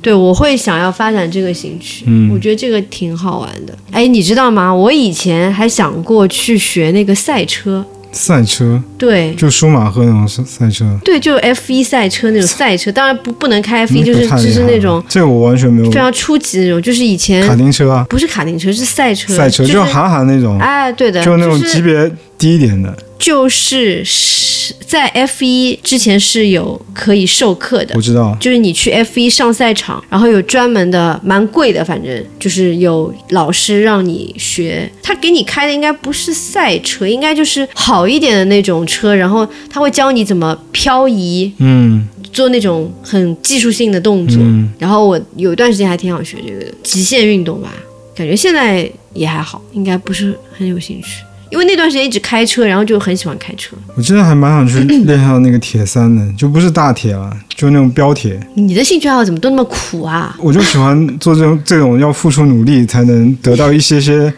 [0.00, 2.30] 对，我会想要发展这个兴趣，嗯。
[2.32, 3.74] 我觉得这个挺好玩的。
[3.90, 4.72] 哎，你知道吗？
[4.72, 7.82] 我以前还想过去学那个赛车，
[8.12, 8.82] 赛车？
[8.98, 9.32] 对。
[9.34, 12.76] 就舒马赫那种赛赛车，对，就 F 一赛车那种赛。
[12.76, 15.90] 车，当然不不能开 F 一，就是就是那种这个我完全没有。
[15.90, 28.36] 非常初级的那种，就是以前卡丁车啊，不是卡丁车，是赛车，赛车就就是韩寒那种，哎，对的，就那种级别低一点的，就是是在 F 一之前是有可以授课的我，知道。
[28.40, 34.90] 就是你去 F 一上赛场，然后有专门的，蛮贵的，反正就是有老师让你学。
[35.02, 44.38] 他给你开的应该不是赛车，应该就是好一点的那种车，然后他会教你怎么漂移，嗯做那种很技术性的动作。
[44.40, 47.72] 嗯，然后我有一段时间还挺想学这个的极限运动吧，
[48.14, 51.22] 感觉现在也还好，应该不是很有兴趣。
[51.54, 53.76] 因为那段时间一直开车，然后就很喜欢开车。
[53.94, 58.40] 我真的还蛮想去练下那个铁三的，就不是大铁了，就那种标铁。
[58.54, 60.36] 你的兴趣爱好怎么都那么苦啊？
[60.40, 64.34] 我就喜欢做这种这种要付出努力才能得到一些些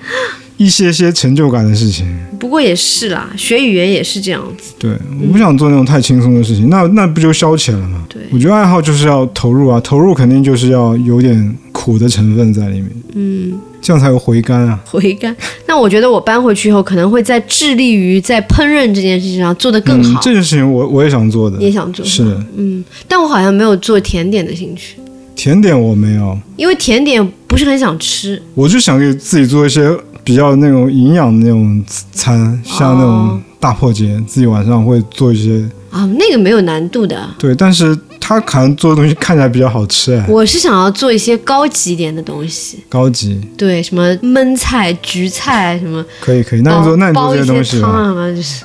[0.56, 2.06] 一些些成就感的事情。
[2.38, 4.74] 不过也是啦，学语言也是这样子。
[4.78, 8.04] 对，我不想做那种太轻松的事情，那那不就消遣了吗？
[8.08, 14.78] 对我觉得爱好就是要投入啊，投入肯定就是要有点苦的成分在里面，嗯，这样才有回甘啊。
[14.86, 15.34] 回甘。
[15.66, 20.20] 那我觉得我搬回去以后，可能会在致力于在烹饪这件事情上做得更好。
[20.20, 24.96] 嗯，这件事情我我也想做的，也想做，是的，嗯，但我好像没有做甜点的兴趣，
[25.34, 28.40] 甜点我没有，因为甜点不是很想吃。
[28.54, 29.90] 我就想给自己做一些
[30.26, 35.64] 比较那种营养的那种餐，像那种哦大破节，自己晚上会做一些。
[35.88, 37.16] 啊，那个没有难度的。
[37.38, 46.60] 对，但是他可能做的东西看起来比较好吃哎，我是想要做一些高级一点的东西，高级，对，什么焖菜、焗菜什么，可以可以。
[46.62, 48.64] 那你做那你做这些东西吧，些汤啊什么，就是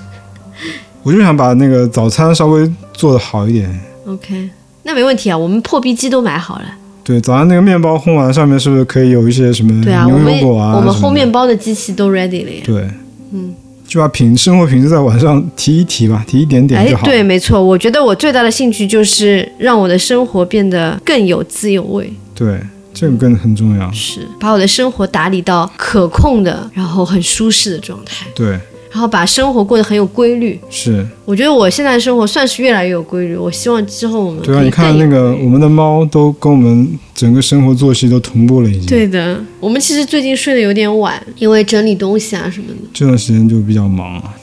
[1.03, 3.79] 我就想把那个早餐稍微做的好一点。
[4.07, 4.49] OK，
[4.81, 6.65] 那没问题啊，我们破壁机都买好了。
[7.03, 10.75] 对，早上那个面包烘完，上面是不是可以有一些什么对啊，我牛们油果啊？
[10.75, 12.61] 我们烘面包的机器都 ready 了呀。
[12.63, 12.87] 对，
[13.31, 13.53] 嗯，
[13.87, 17.03] 就把品生活品质在晚上提一提吧，提一点点就，好。
[17.03, 22.59] 哎对，没错，我觉得我最大的兴趣就是让我的生活变得更有滋有味，对，
[22.93, 23.91] 这个更很重要。
[23.91, 28.59] 是把我的生活打理到可控的，然后很舒适的状态，对，
[28.91, 30.59] 然后把生活过得很有规律。
[30.69, 42.75] 是，我觉得我现在的生活算是越来越有规律，我希望之后我们对啊，你看那个我们的猫都跟我们整个生活作息都同步了，已经。，对的，我们其实最近睡得有点晚，因为整理东西啊什么的。
[42.93, 44.35] 这段时间就比较忙啊。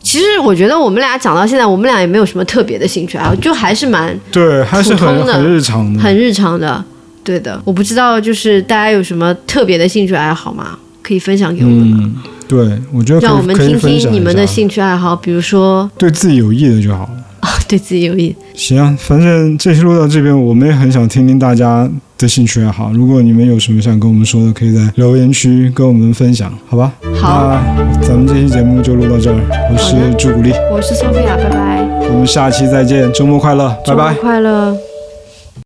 [0.00, 6.00] 其实我觉得我们俩讲到现在，我们俩也没有什么特别的兴趣爱好，就还是蛮对，还是很很日常的。
[6.00, 6.84] 很日常的。
[7.22, 10.76] 对的，我不知道就是大家有什么特别的兴趣爱好吗？
[11.02, 11.98] 可以分享给我们吗？
[12.02, 12.16] 嗯，
[12.52, 17.10] 对，我觉得让我们听听你们的兴趣爱好，比如说对自己有益的就好了。
[17.66, 18.36] 对自己有益。
[18.54, 21.88] 行啊，反正这期录到这边，我们也很想听听大家
[22.18, 22.92] 的兴趣爱好。
[22.92, 26.92] 如果你们有什么想跟我们说的，可以在留言区跟我们分享，好吧？
[27.18, 27.58] 好，
[28.00, 29.40] 那咱们这期节目就录到这儿，
[29.72, 34.20] 我是朱古力，我是 Sophia，拜拜，我们下期再见，周末快乐，拜拜周末。
[34.20, 34.91] 快乐。